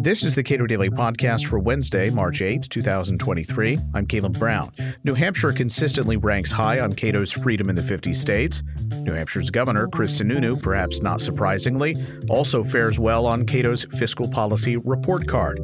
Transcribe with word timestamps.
This 0.00 0.22
is 0.22 0.34
the 0.34 0.42
Cato 0.42 0.66
Daily 0.66 0.90
Podcast 0.90 1.48
for 1.48 1.58
Wednesday, 1.58 2.08
March 2.08 2.40
8th, 2.40 2.68
2023. 2.68 3.78
I'm 3.94 4.06
Caleb 4.06 4.38
Brown. 4.38 4.72
New 5.04 5.14
Hampshire 5.14 5.52
consistently 5.52 6.16
ranks 6.16 6.50
high 6.50 6.78
on 6.80 6.92
Cato's 6.92 7.32
Freedom 7.32 7.68
in 7.68 7.74
the 7.74 7.82
50 7.82 8.14
States. 8.14 8.62
New 9.02 9.12
Hampshire's 9.12 9.50
governor, 9.50 9.88
Chris 9.88 10.18
Sununu, 10.18 10.62
perhaps 10.62 11.02
not 11.02 11.20
surprisingly, 11.20 11.96
also 12.30 12.62
fares 12.62 12.98
well 12.98 13.26
on 13.26 13.44
Cato's 13.44 13.86
Fiscal 13.98 14.30
Policy 14.30 14.76
Report 14.76 15.26
Card. 15.26 15.58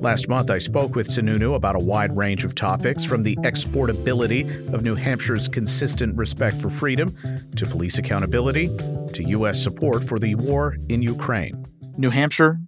Last 0.00 0.28
month, 0.28 0.50
I 0.50 0.58
spoke 0.58 0.94
with 0.94 1.08
Sununu 1.08 1.54
about 1.54 1.74
a 1.74 1.78
wide 1.78 2.16
range 2.16 2.44
of 2.44 2.54
topics 2.54 3.04
from 3.04 3.22
the 3.22 3.36
exportability 3.36 4.72
of 4.72 4.82
New 4.82 4.94
Hampshire's 4.94 5.48
consistent 5.48 6.16
respect 6.16 6.60
for 6.60 6.68
freedom 6.68 7.10
to 7.56 7.66
police 7.66 7.96
accountability 7.96 8.68
to 9.14 9.24
U.S. 9.28 9.62
support 9.62 10.04
for 10.04 10.18
the 10.18 10.34
war 10.34 10.76
in 10.90 11.00
Ukraine. 11.00 11.64
New 11.96 12.10
Hampshire 12.10 12.58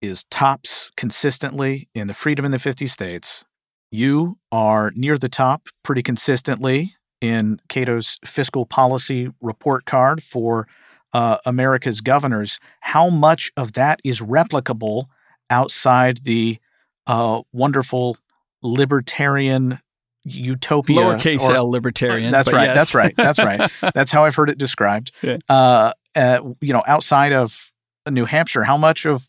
is 0.00 0.24
tops 0.24 0.90
consistently 0.96 1.88
in 1.94 2.06
the 2.06 2.14
freedom 2.14 2.44
in 2.44 2.52
the 2.52 2.58
50 2.58 2.86
states. 2.86 3.44
You 3.90 4.38
are 4.52 4.92
near 4.94 5.18
the 5.18 5.28
top 5.28 5.68
pretty 5.82 6.02
consistently 6.02 6.94
in 7.20 7.60
Cato's 7.68 8.18
fiscal 8.24 8.66
policy 8.66 9.28
report 9.40 9.84
card 9.84 10.22
for 10.22 10.68
uh, 11.12 11.38
America's 11.44 12.00
governors. 12.00 12.58
How 12.80 13.08
much 13.08 13.50
of 13.56 13.72
that 13.72 14.00
is 14.04 14.20
replicable 14.20 15.06
outside 15.52 16.18
the 16.24 16.58
uh, 17.06 17.42
wonderful 17.52 18.16
libertarian 18.62 19.78
utopia? 20.24 20.96
Lowercase 20.96 21.40
or- 21.42 21.54
L 21.54 21.70
libertarian. 21.70 22.30
That's 22.32 22.52
right. 22.52 22.64
yes. 22.66 22.76
That's 22.76 22.94
right. 22.94 23.14
That's 23.16 23.38
right. 23.38 23.70
That's 23.94 24.10
how 24.10 24.24
I've 24.24 24.34
heard 24.34 24.50
it 24.50 24.58
described. 24.58 25.12
Yeah. 25.22 25.38
Uh, 25.48 25.92
uh, 26.14 26.40
you 26.60 26.72
know, 26.72 26.82
outside 26.86 27.32
of 27.32 27.70
New 28.08 28.24
Hampshire, 28.24 28.64
how 28.64 28.76
much 28.76 29.06
of 29.06 29.28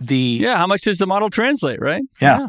the 0.00 0.16
Yeah, 0.16 0.56
how 0.56 0.66
much 0.66 0.82
does 0.82 0.98
the 0.98 1.06
model 1.06 1.30
translate, 1.30 1.80
right? 1.80 2.02
Yeah. 2.20 2.48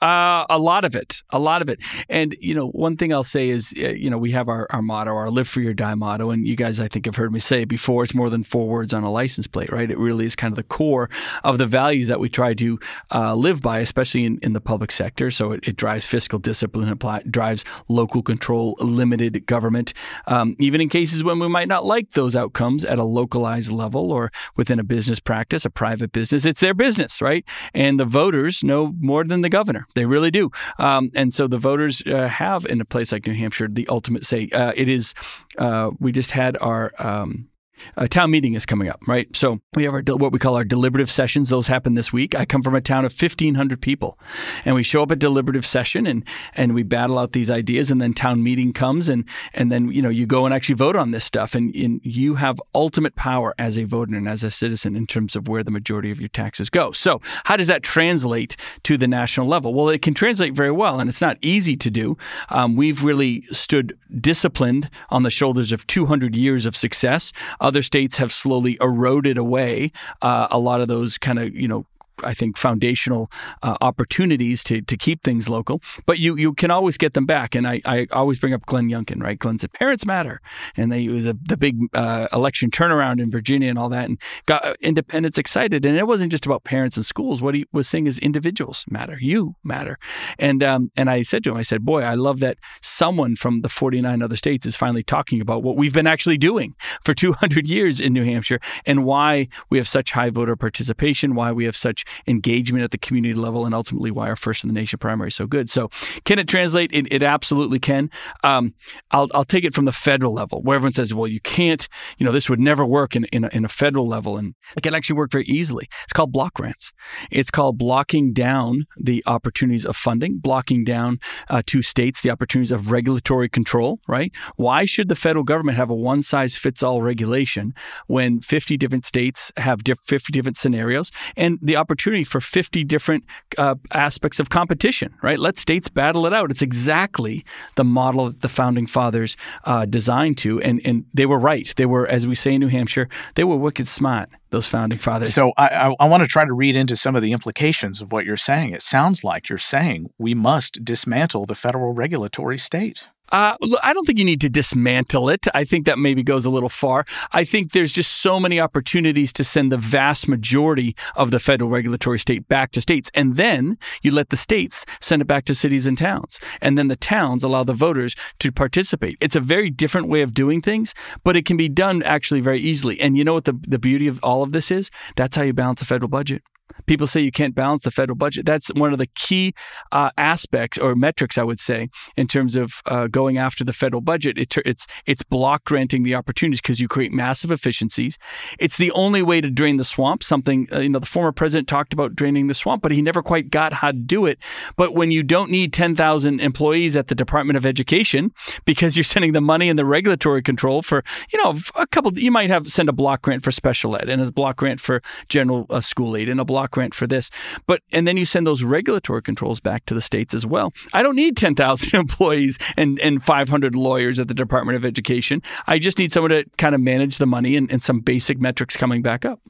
Uh, 0.00 0.46
a 0.48 0.58
lot 0.58 0.86
of 0.86 0.94
it, 0.94 1.22
a 1.28 1.38
lot 1.38 1.60
of 1.60 1.68
it. 1.68 1.78
And, 2.08 2.34
you 2.40 2.54
know, 2.54 2.68
one 2.68 2.96
thing 2.96 3.12
I'll 3.12 3.22
say 3.22 3.50
is, 3.50 3.74
uh, 3.76 3.88
you 3.90 4.08
know, 4.08 4.16
we 4.16 4.30
have 4.30 4.48
our, 4.48 4.66
our 4.70 4.80
motto, 4.80 5.10
our 5.10 5.30
live 5.30 5.46
free 5.46 5.66
or 5.66 5.74
die 5.74 5.94
motto. 5.94 6.30
And 6.30 6.48
you 6.48 6.56
guys, 6.56 6.80
I 6.80 6.88
think, 6.88 7.04
have 7.04 7.16
heard 7.16 7.32
me 7.32 7.38
say 7.38 7.62
it 7.62 7.68
before. 7.68 8.02
It's 8.02 8.14
more 8.14 8.30
than 8.30 8.42
four 8.42 8.66
words 8.66 8.94
on 8.94 9.02
a 9.02 9.12
license 9.12 9.46
plate, 9.46 9.70
right? 9.70 9.90
It 9.90 9.98
really 9.98 10.24
is 10.24 10.34
kind 10.34 10.52
of 10.52 10.56
the 10.56 10.62
core 10.62 11.10
of 11.44 11.58
the 11.58 11.66
values 11.66 12.08
that 12.08 12.18
we 12.18 12.30
try 12.30 12.54
to 12.54 12.80
uh, 13.14 13.34
live 13.34 13.60
by, 13.60 13.80
especially 13.80 14.24
in, 14.24 14.38
in 14.40 14.54
the 14.54 14.60
public 14.60 14.90
sector. 14.90 15.30
So 15.30 15.52
it, 15.52 15.68
it 15.68 15.76
drives 15.76 16.06
fiscal 16.06 16.38
discipline, 16.38 16.88
apply, 16.88 17.24
drives 17.28 17.66
local 17.88 18.22
control, 18.22 18.76
limited 18.80 19.44
government, 19.44 19.92
um, 20.26 20.56
even 20.58 20.80
in 20.80 20.88
cases 20.88 21.22
when 21.22 21.38
we 21.38 21.48
might 21.48 21.68
not 21.68 21.84
like 21.84 22.12
those 22.12 22.34
outcomes 22.34 22.86
at 22.86 22.98
a 22.98 23.04
localized 23.04 23.70
level 23.70 24.12
or 24.12 24.32
within 24.56 24.78
a 24.78 24.84
business 24.84 25.20
practice, 25.20 25.66
a 25.66 25.70
private 25.70 26.10
business. 26.10 26.46
It's 26.46 26.60
their 26.60 26.72
business, 26.72 27.20
right? 27.20 27.44
And 27.74 28.00
the 28.00 28.06
voters 28.06 28.64
know 28.64 28.94
more 28.98 29.24
than 29.24 29.42
the 29.42 29.50
governor. 29.50 29.86
They 29.94 30.06
really 30.06 30.30
do. 30.30 30.50
Um, 30.78 31.10
and 31.14 31.34
so 31.34 31.46
the 31.46 31.58
voters 31.58 32.02
uh, 32.06 32.28
have, 32.28 32.64
in 32.66 32.80
a 32.80 32.84
place 32.84 33.12
like 33.12 33.26
New 33.26 33.34
Hampshire, 33.34 33.68
the 33.68 33.88
ultimate 33.88 34.24
say. 34.24 34.48
Uh, 34.52 34.72
it 34.74 34.88
is, 34.88 35.14
uh, 35.58 35.90
we 35.98 36.12
just 36.12 36.30
had 36.30 36.56
our. 36.60 36.92
Um, 36.98 37.49
uh, 37.96 38.06
town 38.06 38.30
meeting 38.30 38.54
is 38.54 38.66
coming 38.66 38.88
up, 38.88 39.00
right? 39.06 39.28
So 39.34 39.60
we 39.74 39.84
have 39.84 39.94
our 39.94 40.02
what 40.16 40.32
we 40.32 40.38
call 40.38 40.56
our 40.56 40.64
deliberative 40.64 41.10
sessions. 41.10 41.48
Those 41.48 41.66
happen 41.66 41.94
this 41.94 42.12
week. 42.12 42.34
I 42.34 42.44
come 42.44 42.62
from 42.62 42.74
a 42.74 42.80
town 42.80 43.04
of 43.04 43.12
fifteen 43.12 43.54
hundred 43.54 43.80
people, 43.80 44.18
and 44.64 44.74
we 44.74 44.82
show 44.82 45.02
up 45.02 45.12
at 45.12 45.18
deliberative 45.18 45.66
session 45.66 46.06
and 46.06 46.24
and 46.54 46.74
we 46.74 46.82
battle 46.82 47.18
out 47.18 47.32
these 47.32 47.50
ideas, 47.50 47.90
and 47.90 48.00
then 48.00 48.14
town 48.14 48.42
meeting 48.42 48.72
comes, 48.72 49.08
and 49.08 49.24
and 49.54 49.70
then 49.70 49.90
you 49.90 50.02
know 50.02 50.08
you 50.08 50.26
go 50.26 50.44
and 50.44 50.54
actually 50.54 50.74
vote 50.74 50.96
on 50.96 51.10
this 51.10 51.24
stuff, 51.24 51.54
and, 51.54 51.74
and 51.74 52.00
you 52.04 52.34
have 52.34 52.60
ultimate 52.74 53.14
power 53.16 53.54
as 53.58 53.78
a 53.78 53.84
voter 53.84 54.14
and 54.14 54.28
as 54.28 54.44
a 54.44 54.50
citizen 54.50 54.96
in 54.96 55.06
terms 55.06 55.36
of 55.36 55.48
where 55.48 55.62
the 55.62 55.70
majority 55.70 56.10
of 56.10 56.20
your 56.20 56.28
taxes 56.28 56.70
go. 56.70 56.92
So 56.92 57.20
how 57.44 57.56
does 57.56 57.66
that 57.66 57.82
translate 57.82 58.56
to 58.84 58.96
the 58.96 59.06
national 59.06 59.46
level? 59.46 59.74
Well, 59.74 59.88
it 59.88 60.02
can 60.02 60.14
translate 60.14 60.54
very 60.54 60.70
well, 60.70 61.00
and 61.00 61.08
it's 61.08 61.20
not 61.20 61.38
easy 61.42 61.76
to 61.76 61.90
do. 61.90 62.16
Um, 62.48 62.76
we've 62.76 63.04
really 63.04 63.42
stood 63.42 63.98
disciplined 64.20 64.90
on 65.10 65.22
the 65.22 65.30
shoulders 65.30 65.72
of 65.72 65.86
200 65.86 66.34
years 66.34 66.66
of 66.66 66.76
success. 66.76 67.32
Other 67.70 67.82
states 67.84 68.16
have 68.16 68.32
slowly 68.32 68.76
eroded 68.80 69.38
away 69.38 69.92
uh, 70.22 70.48
a 70.50 70.58
lot 70.58 70.80
of 70.80 70.88
those 70.88 71.18
kind 71.18 71.38
of 71.38 71.54
you 71.54 71.68
know 71.68 71.86
I 72.24 72.34
think 72.34 72.56
foundational 72.56 73.30
uh, 73.62 73.76
opportunities 73.80 74.62
to 74.64 74.80
to 74.82 74.96
keep 74.96 75.22
things 75.22 75.48
local, 75.48 75.80
but 76.06 76.18
you 76.18 76.36
you 76.36 76.54
can 76.54 76.70
always 76.70 76.96
get 76.98 77.14
them 77.14 77.26
back. 77.26 77.54
And 77.54 77.66
I, 77.66 77.80
I 77.84 78.06
always 78.12 78.38
bring 78.38 78.54
up 78.54 78.66
Glenn 78.66 78.88
Youngkin, 78.88 79.22
right? 79.22 79.38
Glenn 79.38 79.58
said 79.58 79.72
parents 79.72 80.06
matter, 80.06 80.40
and 80.76 80.90
they 80.90 81.08
was 81.08 81.26
a, 81.26 81.36
the 81.42 81.56
big 81.56 81.76
uh, 81.94 82.28
election 82.32 82.70
turnaround 82.70 83.20
in 83.20 83.30
Virginia 83.30 83.68
and 83.68 83.78
all 83.78 83.88
that, 83.88 84.08
and 84.08 84.20
got 84.46 84.64
uh, 84.64 84.74
independents 84.80 85.38
excited. 85.38 85.84
And 85.84 85.96
it 85.96 86.06
wasn't 86.06 86.30
just 86.30 86.46
about 86.46 86.64
parents 86.64 86.96
and 86.96 87.06
schools. 87.06 87.42
What 87.42 87.54
he 87.54 87.66
was 87.72 87.88
saying 87.88 88.06
is 88.06 88.18
individuals 88.18 88.84
matter, 88.88 89.16
you 89.20 89.56
matter. 89.64 89.98
And 90.38 90.62
um, 90.62 90.90
and 90.96 91.10
I 91.10 91.22
said 91.22 91.44
to 91.44 91.50
him, 91.50 91.56
I 91.56 91.62
said, 91.62 91.84
boy, 91.84 92.02
I 92.02 92.14
love 92.14 92.40
that 92.40 92.58
someone 92.82 93.36
from 93.36 93.62
the 93.62 93.68
49 93.68 94.22
other 94.22 94.36
states 94.36 94.66
is 94.66 94.76
finally 94.76 95.02
talking 95.02 95.40
about 95.40 95.62
what 95.62 95.76
we've 95.76 95.92
been 95.92 96.06
actually 96.06 96.38
doing 96.38 96.74
for 97.04 97.14
200 97.14 97.66
years 97.68 98.00
in 98.00 98.12
New 98.12 98.24
Hampshire 98.24 98.60
and 98.86 99.04
why 99.04 99.48
we 99.70 99.78
have 99.78 99.88
such 99.88 100.12
high 100.12 100.30
voter 100.30 100.56
participation, 100.56 101.34
why 101.34 101.52
we 101.52 101.64
have 101.64 101.76
such 101.76 102.04
engagement 102.26 102.84
at 102.84 102.90
the 102.90 102.98
community 102.98 103.34
level, 103.34 103.66
and 103.66 103.74
ultimately 103.74 104.10
why 104.10 104.28
our 104.28 104.36
first 104.36 104.64
in 104.64 104.68
the 104.68 104.74
nation 104.74 104.98
primary 104.98 105.28
is 105.28 105.34
so 105.34 105.46
good. 105.46 105.70
So, 105.70 105.90
can 106.24 106.38
it 106.38 106.48
translate? 106.48 106.90
It, 106.92 107.12
it 107.12 107.22
absolutely 107.22 107.78
can. 107.78 108.10
Um, 108.44 108.74
I'll, 109.10 109.28
I'll 109.34 109.44
take 109.44 109.64
it 109.64 109.74
from 109.74 109.84
the 109.84 109.92
federal 109.92 110.32
level, 110.32 110.62
where 110.62 110.76
everyone 110.76 110.92
says, 110.92 111.14
well, 111.14 111.26
you 111.26 111.40
can't, 111.40 111.88
you 112.18 112.26
know, 112.26 112.32
this 112.32 112.48
would 112.48 112.60
never 112.60 112.84
work 112.84 113.16
in, 113.16 113.24
in, 113.26 113.44
a, 113.44 113.48
in 113.48 113.64
a 113.64 113.68
federal 113.68 114.06
level. 114.06 114.36
And 114.36 114.54
it 114.76 114.82
can 114.82 114.94
actually 114.94 115.16
work 115.16 115.30
very 115.30 115.44
easily. 115.44 115.88
It's 116.04 116.12
called 116.12 116.32
block 116.32 116.54
grants. 116.54 116.92
It's 117.30 117.50
called 117.50 117.78
blocking 117.78 118.32
down 118.32 118.86
the 118.96 119.22
opportunities 119.26 119.86
of 119.86 119.96
funding, 119.96 120.38
blocking 120.38 120.84
down 120.84 121.18
uh, 121.48 121.62
to 121.66 121.82
states 121.82 122.22
the 122.22 122.30
opportunities 122.30 122.72
of 122.72 122.90
regulatory 122.90 123.48
control, 123.48 124.00
right? 124.08 124.32
Why 124.56 124.84
should 124.84 125.08
the 125.08 125.14
federal 125.14 125.44
government 125.44 125.76
have 125.76 125.90
a 125.90 125.94
one 125.94 126.22
size 126.22 126.56
fits 126.56 126.82
all 126.82 127.02
regulation 127.02 127.74
when 128.06 128.40
50 128.40 128.76
different 128.76 129.04
states 129.04 129.52
have 129.56 129.84
diff- 129.84 130.00
50 130.06 130.32
different 130.32 130.56
scenarios 130.56 131.10
and 131.36 131.58
the 131.62 131.76
opportunity 131.76 131.99
for 132.24 132.40
50 132.40 132.84
different 132.84 133.24
uh, 133.58 133.74
aspects 133.92 134.40
of 134.40 134.48
competition, 134.50 135.14
right? 135.22 135.38
Let 135.38 135.58
states 135.58 135.88
battle 135.88 136.26
it 136.26 136.32
out. 136.32 136.50
It's 136.50 136.62
exactly 136.62 137.44
the 137.76 137.84
model 137.84 138.26
that 138.26 138.40
the 138.40 138.48
founding 138.48 138.86
fathers 138.86 139.36
uh, 139.64 139.84
designed 139.84 140.38
to. 140.38 140.60
And, 140.60 140.80
and 140.84 141.04
they 141.14 141.26
were 141.26 141.38
right. 141.38 141.72
They 141.76 141.86
were, 141.86 142.06
as 142.06 142.26
we 142.26 142.34
say 142.34 142.54
in 142.54 142.60
New 142.60 142.68
Hampshire, 142.68 143.08
they 143.34 143.44
were 143.44 143.56
wicked 143.56 143.88
smart, 143.88 144.28
those 144.50 144.66
founding 144.66 144.98
fathers. 144.98 145.34
So 145.34 145.52
I, 145.56 145.68
I, 145.68 145.94
I 146.00 146.08
want 146.08 146.22
to 146.22 146.28
try 146.28 146.44
to 146.44 146.52
read 146.52 146.76
into 146.76 146.96
some 146.96 147.16
of 147.16 147.22
the 147.22 147.32
implications 147.32 148.00
of 148.00 148.12
what 148.12 148.24
you're 148.24 148.36
saying. 148.36 148.72
It 148.72 148.82
sounds 148.82 149.22
like 149.24 149.48
you're 149.48 149.58
saying 149.58 150.10
we 150.18 150.34
must 150.34 150.84
dismantle 150.84 151.46
the 151.46 151.54
federal 151.54 151.92
regulatory 151.92 152.58
state. 152.58 153.04
Uh, 153.30 153.56
I 153.82 153.92
don't 153.92 154.04
think 154.04 154.18
you 154.18 154.24
need 154.24 154.40
to 154.40 154.48
dismantle 154.48 155.28
it. 155.30 155.46
I 155.54 155.64
think 155.64 155.86
that 155.86 155.98
maybe 155.98 156.22
goes 156.22 156.44
a 156.44 156.50
little 156.50 156.68
far. 156.68 157.04
I 157.32 157.44
think 157.44 157.72
there's 157.72 157.92
just 157.92 158.20
so 158.22 158.40
many 158.40 158.58
opportunities 158.60 159.32
to 159.34 159.44
send 159.44 159.70
the 159.70 159.76
vast 159.76 160.28
majority 160.28 160.96
of 161.14 161.30
the 161.30 161.38
federal 161.38 161.70
regulatory 161.70 162.18
state 162.18 162.48
back 162.48 162.72
to 162.72 162.80
states. 162.80 163.10
And 163.14 163.36
then 163.36 163.78
you 164.02 164.10
let 164.10 164.30
the 164.30 164.36
states 164.36 164.84
send 165.00 165.22
it 165.22 165.26
back 165.26 165.44
to 165.46 165.54
cities 165.54 165.86
and 165.86 165.96
towns. 165.96 166.40
And 166.60 166.76
then 166.76 166.88
the 166.88 166.96
towns 166.96 167.44
allow 167.44 167.64
the 167.64 167.74
voters 167.74 168.16
to 168.40 168.50
participate. 168.50 169.16
It's 169.20 169.36
a 169.36 169.40
very 169.40 169.70
different 169.70 170.08
way 170.08 170.22
of 170.22 170.34
doing 170.34 170.60
things, 170.60 170.94
but 171.24 171.36
it 171.36 171.46
can 171.46 171.56
be 171.56 171.68
done 171.68 172.02
actually 172.02 172.40
very 172.40 172.60
easily. 172.60 173.00
And 173.00 173.16
you 173.16 173.24
know 173.24 173.34
what 173.34 173.44
the, 173.44 173.58
the 173.66 173.78
beauty 173.78 174.08
of 174.08 174.18
all 174.22 174.42
of 174.42 174.52
this 174.52 174.70
is? 174.70 174.90
That's 175.16 175.36
how 175.36 175.42
you 175.42 175.52
balance 175.52 175.82
a 175.82 175.84
federal 175.84 176.08
budget. 176.08 176.42
People 176.86 177.06
say 177.06 177.20
you 177.20 177.32
can't 177.32 177.54
balance 177.54 177.82
the 177.82 177.90
federal 177.90 178.16
budget. 178.16 178.46
That's 178.46 178.68
one 178.74 178.92
of 178.92 178.98
the 178.98 179.08
key 179.14 179.54
uh, 179.92 180.10
aspects 180.16 180.78
or 180.78 180.94
metrics, 180.94 181.38
I 181.38 181.42
would 181.42 181.60
say, 181.60 181.88
in 182.16 182.26
terms 182.26 182.56
of 182.56 182.80
uh, 182.86 183.06
going 183.06 183.38
after 183.38 183.64
the 183.64 183.72
federal 183.72 184.00
budget. 184.00 184.38
It, 184.38 184.56
it's 184.64 184.86
it's 185.06 185.22
block 185.22 185.64
granting 185.64 186.02
the 186.02 186.14
opportunities 186.14 186.60
because 186.60 186.80
you 186.80 186.88
create 186.88 187.12
massive 187.12 187.50
efficiencies. 187.50 188.18
It's 188.58 188.76
the 188.76 188.90
only 188.92 189.22
way 189.22 189.40
to 189.40 189.50
drain 189.50 189.76
the 189.76 189.84
swamp. 189.84 190.22
Something 190.22 190.68
uh, 190.72 190.80
you 190.80 190.88
know 190.88 190.98
the 190.98 191.06
former 191.06 191.32
president 191.32 191.68
talked 191.68 191.92
about 191.92 192.14
draining 192.14 192.46
the 192.46 192.54
swamp, 192.54 192.82
but 192.82 192.92
he 192.92 193.02
never 193.02 193.22
quite 193.22 193.50
got 193.50 193.72
how 193.72 193.92
to 193.92 193.98
do 193.98 194.26
it. 194.26 194.38
But 194.76 194.94
when 194.94 195.10
you 195.10 195.22
don't 195.22 195.50
need 195.50 195.72
ten 195.72 195.96
thousand 195.96 196.40
employees 196.40 196.96
at 196.96 197.08
the 197.08 197.14
Department 197.14 197.56
of 197.56 197.66
Education 197.66 198.32
because 198.64 198.96
you're 198.96 199.04
sending 199.04 199.32
the 199.32 199.40
money 199.40 199.68
and 199.68 199.78
the 199.78 199.84
regulatory 199.84 200.42
control 200.42 200.82
for 200.82 201.04
you 201.32 201.42
know 201.42 201.56
a 201.76 201.86
couple, 201.86 202.18
you 202.18 202.30
might 202.30 202.50
have 202.50 202.68
send 202.68 202.88
a 202.88 202.92
block 202.92 203.22
grant 203.22 203.42
for 203.42 203.50
special 203.50 203.96
ed 203.96 204.08
and 204.08 204.20
a 204.22 204.32
block 204.32 204.56
grant 204.56 204.80
for 204.80 205.02
general 205.28 205.66
uh, 205.70 205.80
school 205.80 206.16
aid 206.16 206.28
and 206.28 206.40
a 206.40 206.44
block 206.44 206.59
grant 206.66 206.94
for 206.94 207.06
this. 207.06 207.30
But 207.66 207.82
and 207.92 208.06
then 208.06 208.16
you 208.16 208.24
send 208.24 208.46
those 208.46 208.62
regulatory 208.62 209.22
controls 209.22 209.60
back 209.60 209.86
to 209.86 209.94
the 209.94 210.00
states 210.00 210.34
as 210.34 210.46
well. 210.46 210.72
I 210.92 211.02
don't 211.02 211.16
need 211.16 211.36
10,000 211.36 211.94
employees 211.98 212.58
and, 212.76 212.98
and 213.00 213.22
500 213.22 213.74
lawyers 213.74 214.18
at 214.18 214.28
the 214.28 214.34
Department 214.34 214.76
of 214.76 214.84
Education. 214.84 215.42
I 215.66 215.78
just 215.78 215.98
need 215.98 216.12
someone 216.12 216.30
to 216.30 216.44
kind 216.58 216.74
of 216.74 216.80
manage 216.80 217.18
the 217.18 217.26
money 217.26 217.56
and, 217.56 217.70
and 217.70 217.82
some 217.82 218.00
basic 218.00 218.40
metrics 218.40 218.76
coming 218.76 219.02
back 219.02 219.24
up. 219.24 219.40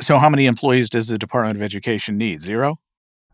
So, 0.00 0.18
how 0.18 0.28
many 0.28 0.46
employees 0.46 0.90
does 0.90 1.08
the 1.08 1.18
Department 1.18 1.56
of 1.56 1.62
Education 1.62 2.18
need? 2.18 2.42
Zero? 2.42 2.78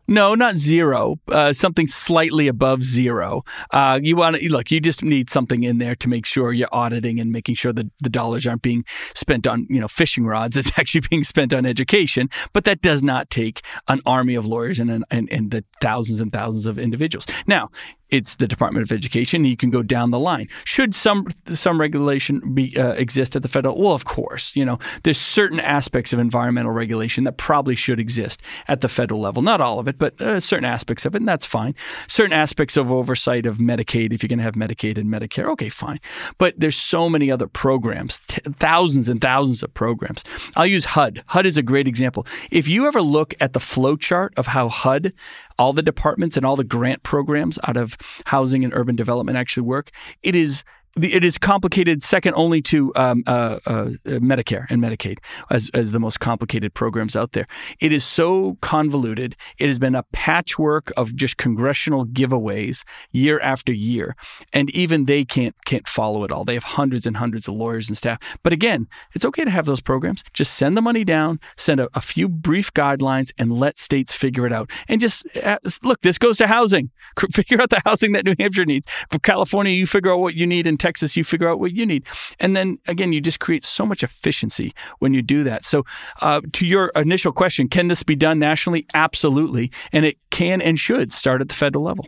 No, 0.09 0.33
not 0.33 0.57
zero. 0.57 1.19
Uh, 1.27 1.53
something 1.53 1.85
slightly 1.85 2.47
above 2.47 2.83
zero. 2.83 3.43
Uh, 3.69 3.99
you 4.01 4.15
want 4.15 4.37
to 4.37 4.49
look. 4.51 4.71
You 4.71 4.81
just 4.81 5.03
need 5.03 5.29
something 5.29 5.61
in 5.61 5.77
there 5.77 5.95
to 5.97 6.09
make 6.09 6.25
sure 6.25 6.51
you're 6.51 6.67
auditing 6.71 7.19
and 7.19 7.31
making 7.31 7.55
sure 7.55 7.71
that 7.73 7.85
the 7.99 8.09
dollars 8.09 8.47
aren't 8.47 8.63
being 8.63 8.85
spent 9.13 9.45
on 9.45 9.67
you 9.69 9.79
know 9.79 9.87
fishing 9.87 10.25
rods. 10.25 10.57
It's 10.59 10.77
actually 10.77 11.01
being 11.09 11.23
spent 11.23 11.53
on 11.53 11.65
education. 11.65 12.27
But 12.53 12.65
that 12.65 12.81
does 12.81 13.01
not 13.01 13.29
take 13.29 13.61
an 13.87 14.01
army 14.05 14.35
of 14.35 14.45
lawyers 14.47 14.79
and 14.79 15.05
and, 15.11 15.31
and 15.31 15.51
the 15.51 15.63
thousands 15.79 16.19
and 16.19 16.33
thousands 16.33 16.65
of 16.65 16.79
individuals. 16.79 17.27
Now, 17.45 17.69
it's 18.09 18.35
the 18.35 18.47
Department 18.47 18.83
of 18.83 18.91
Education. 18.91 19.45
You 19.45 19.57
can 19.57 19.69
go 19.69 19.83
down 19.83 20.11
the 20.11 20.19
line. 20.19 20.47
Should 20.65 20.95
some 20.95 21.27
some 21.45 21.79
regulation 21.79 22.53
be 22.53 22.75
uh, 22.77 22.91
exist 22.93 23.35
at 23.35 23.41
the 23.41 23.47
federal? 23.47 23.79
Well, 23.79 23.93
of 23.93 24.05
course. 24.05 24.55
You 24.55 24.65
know, 24.65 24.79
there's 25.03 25.19
certain 25.19 25.59
aspects 25.59 26.13
of 26.13 26.19
environmental 26.19 26.71
regulation 26.71 27.23
that 27.25 27.37
probably 27.37 27.75
should 27.75 27.99
exist 27.99 28.41
at 28.67 28.81
the 28.81 28.89
federal 28.89 29.21
level. 29.21 29.41
Not 29.41 29.61
all 29.61 29.79
of 29.79 29.87
it, 29.87 29.97
but 29.97 30.19
uh, 30.21 30.39
certain 30.39 30.65
aspects 30.65 31.05
of 31.05 31.15
it, 31.15 31.19
and 31.19 31.27
that's 31.27 31.45
fine. 31.45 31.75
Certain 32.07 32.33
aspects 32.33 32.77
of 32.77 32.91
oversight 32.91 33.45
of 33.45 33.57
Medicaid, 33.57 34.13
if 34.13 34.23
you're 34.23 34.27
going 34.27 34.39
to 34.39 34.43
have 34.43 34.55
Medicaid 34.55 34.97
and 34.97 35.09
Medicare, 35.09 35.49
okay, 35.51 35.69
fine. 35.69 35.99
But 36.37 36.55
there's 36.57 36.77
so 36.77 37.09
many 37.09 37.31
other 37.31 37.47
programs, 37.47 38.19
t- 38.27 38.41
thousands 38.57 39.07
and 39.07 39.21
thousands 39.21 39.63
of 39.63 39.73
programs. 39.73 40.23
I'll 40.55 40.65
use 40.65 40.85
HUD. 40.85 41.23
HUD 41.27 41.45
is 41.45 41.57
a 41.57 41.63
great 41.63 41.87
example. 41.87 42.25
If 42.51 42.67
you 42.67 42.87
ever 42.87 43.01
look 43.01 43.33
at 43.39 43.53
the 43.53 43.59
flow 43.59 43.95
chart 43.95 44.33
of 44.37 44.47
how 44.47 44.69
HUD 44.69 45.13
all 45.59 45.73
the 45.73 45.83
departments 45.83 46.37
and 46.37 46.45
all 46.45 46.55
the 46.55 46.63
grant 46.63 47.03
programs 47.03 47.59
out 47.67 47.77
of 47.77 47.97
housing 48.25 48.63
and 48.63 48.73
urban 48.73 48.95
development 48.95 49.37
actually 49.37 49.63
work. 49.63 49.91
It 50.23 50.33
is 50.35 50.63
it 51.01 51.23
is 51.23 51.37
complicated, 51.37 52.03
second 52.03 52.33
only 52.35 52.61
to 52.63 52.93
um, 52.95 53.23
uh, 53.27 53.59
uh, 53.65 53.85
Medicare 54.05 54.65
and 54.69 54.81
Medicaid 54.81 55.19
as, 55.49 55.69
as 55.73 55.91
the 55.91 55.99
most 55.99 56.19
complicated 56.19 56.73
programs 56.73 57.15
out 57.15 57.33
there. 57.33 57.45
It 57.79 57.91
is 57.91 58.03
so 58.03 58.57
convoluted. 58.61 59.35
It 59.57 59.67
has 59.67 59.79
been 59.79 59.95
a 59.95 60.03
patchwork 60.11 60.91
of 60.97 61.15
just 61.15 61.37
congressional 61.37 62.05
giveaways 62.05 62.83
year 63.11 63.39
after 63.39 63.71
year, 63.71 64.15
and 64.53 64.69
even 64.71 65.05
they 65.05 65.25
can't 65.25 65.55
can't 65.65 65.87
follow 65.87 66.23
it 66.23 66.31
all. 66.31 66.43
They 66.43 66.53
have 66.55 66.63
hundreds 66.63 67.05
and 67.05 67.17
hundreds 67.17 67.47
of 67.47 67.55
lawyers 67.55 67.87
and 67.87 67.97
staff. 67.97 68.19
But 68.43 68.53
again, 68.53 68.87
it's 69.13 69.25
okay 69.25 69.43
to 69.43 69.51
have 69.51 69.65
those 69.65 69.81
programs. 69.81 70.23
Just 70.33 70.55
send 70.55 70.75
the 70.75 70.81
money 70.81 71.03
down, 71.03 71.39
send 71.57 71.79
a, 71.79 71.89
a 71.93 72.01
few 72.01 72.27
brief 72.27 72.73
guidelines, 72.73 73.31
and 73.37 73.53
let 73.53 73.77
states 73.77 74.13
figure 74.13 74.45
it 74.45 74.53
out. 74.53 74.71
And 74.87 74.99
just 74.99 75.25
uh, 75.43 75.59
look, 75.83 76.01
this 76.01 76.17
goes 76.17 76.37
to 76.39 76.47
housing. 76.47 76.89
Figure 77.33 77.61
out 77.61 77.69
the 77.69 77.81
housing 77.85 78.13
that 78.13 78.25
New 78.25 78.35
Hampshire 78.39 78.65
needs. 78.65 78.87
For 79.09 79.19
California, 79.19 79.73
you 79.73 79.85
figure 79.85 80.11
out 80.11 80.19
what 80.19 80.35
you 80.35 80.47
need 80.47 80.67
in 80.67 80.77
Texas, 80.79 81.15
you 81.15 81.23
figure 81.23 81.49
out 81.49 81.59
what 81.59 81.73
you 81.73 81.85
need. 81.85 82.05
And 82.39 82.55
then 82.55 82.79
again, 82.87 83.13
you 83.13 83.21
just 83.21 83.39
create 83.39 83.63
so 83.63 83.85
much 83.85 84.03
efficiency 84.03 84.73
when 84.99 85.13
you 85.13 85.21
do 85.21 85.43
that. 85.43 85.65
So, 85.65 85.85
uh, 86.21 86.41
to 86.53 86.65
your 86.65 86.87
initial 86.95 87.31
question, 87.31 87.67
can 87.67 87.87
this 87.87 88.03
be 88.03 88.15
done 88.15 88.39
nationally? 88.39 88.85
Absolutely. 88.93 89.71
And 89.91 90.05
it 90.05 90.17
can 90.29 90.61
and 90.61 90.79
should 90.79 91.13
start 91.13 91.41
at 91.41 91.49
the 91.49 91.55
federal 91.55 91.85
level. 91.85 92.07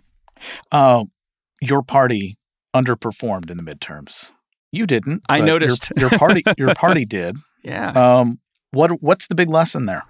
Uh, 0.71 1.05
your 1.61 1.83
party 1.83 2.37
underperformed 2.75 3.49
in 3.49 3.57
the 3.57 3.63
midterms. 3.63 4.31
You 4.71 4.87
didn't. 4.87 5.23
I 5.27 5.41
noticed. 5.41 5.91
Your, 5.97 6.09
your 6.09 6.17
party, 6.17 6.43
your 6.57 6.73
party 6.75 7.05
did. 7.05 7.37
Yeah. 7.63 7.91
Um, 7.91 8.39
what 8.71 9.01
what's 9.01 9.27
the 9.27 9.35
big 9.35 9.49
lesson 9.49 9.85
there? 9.85 10.03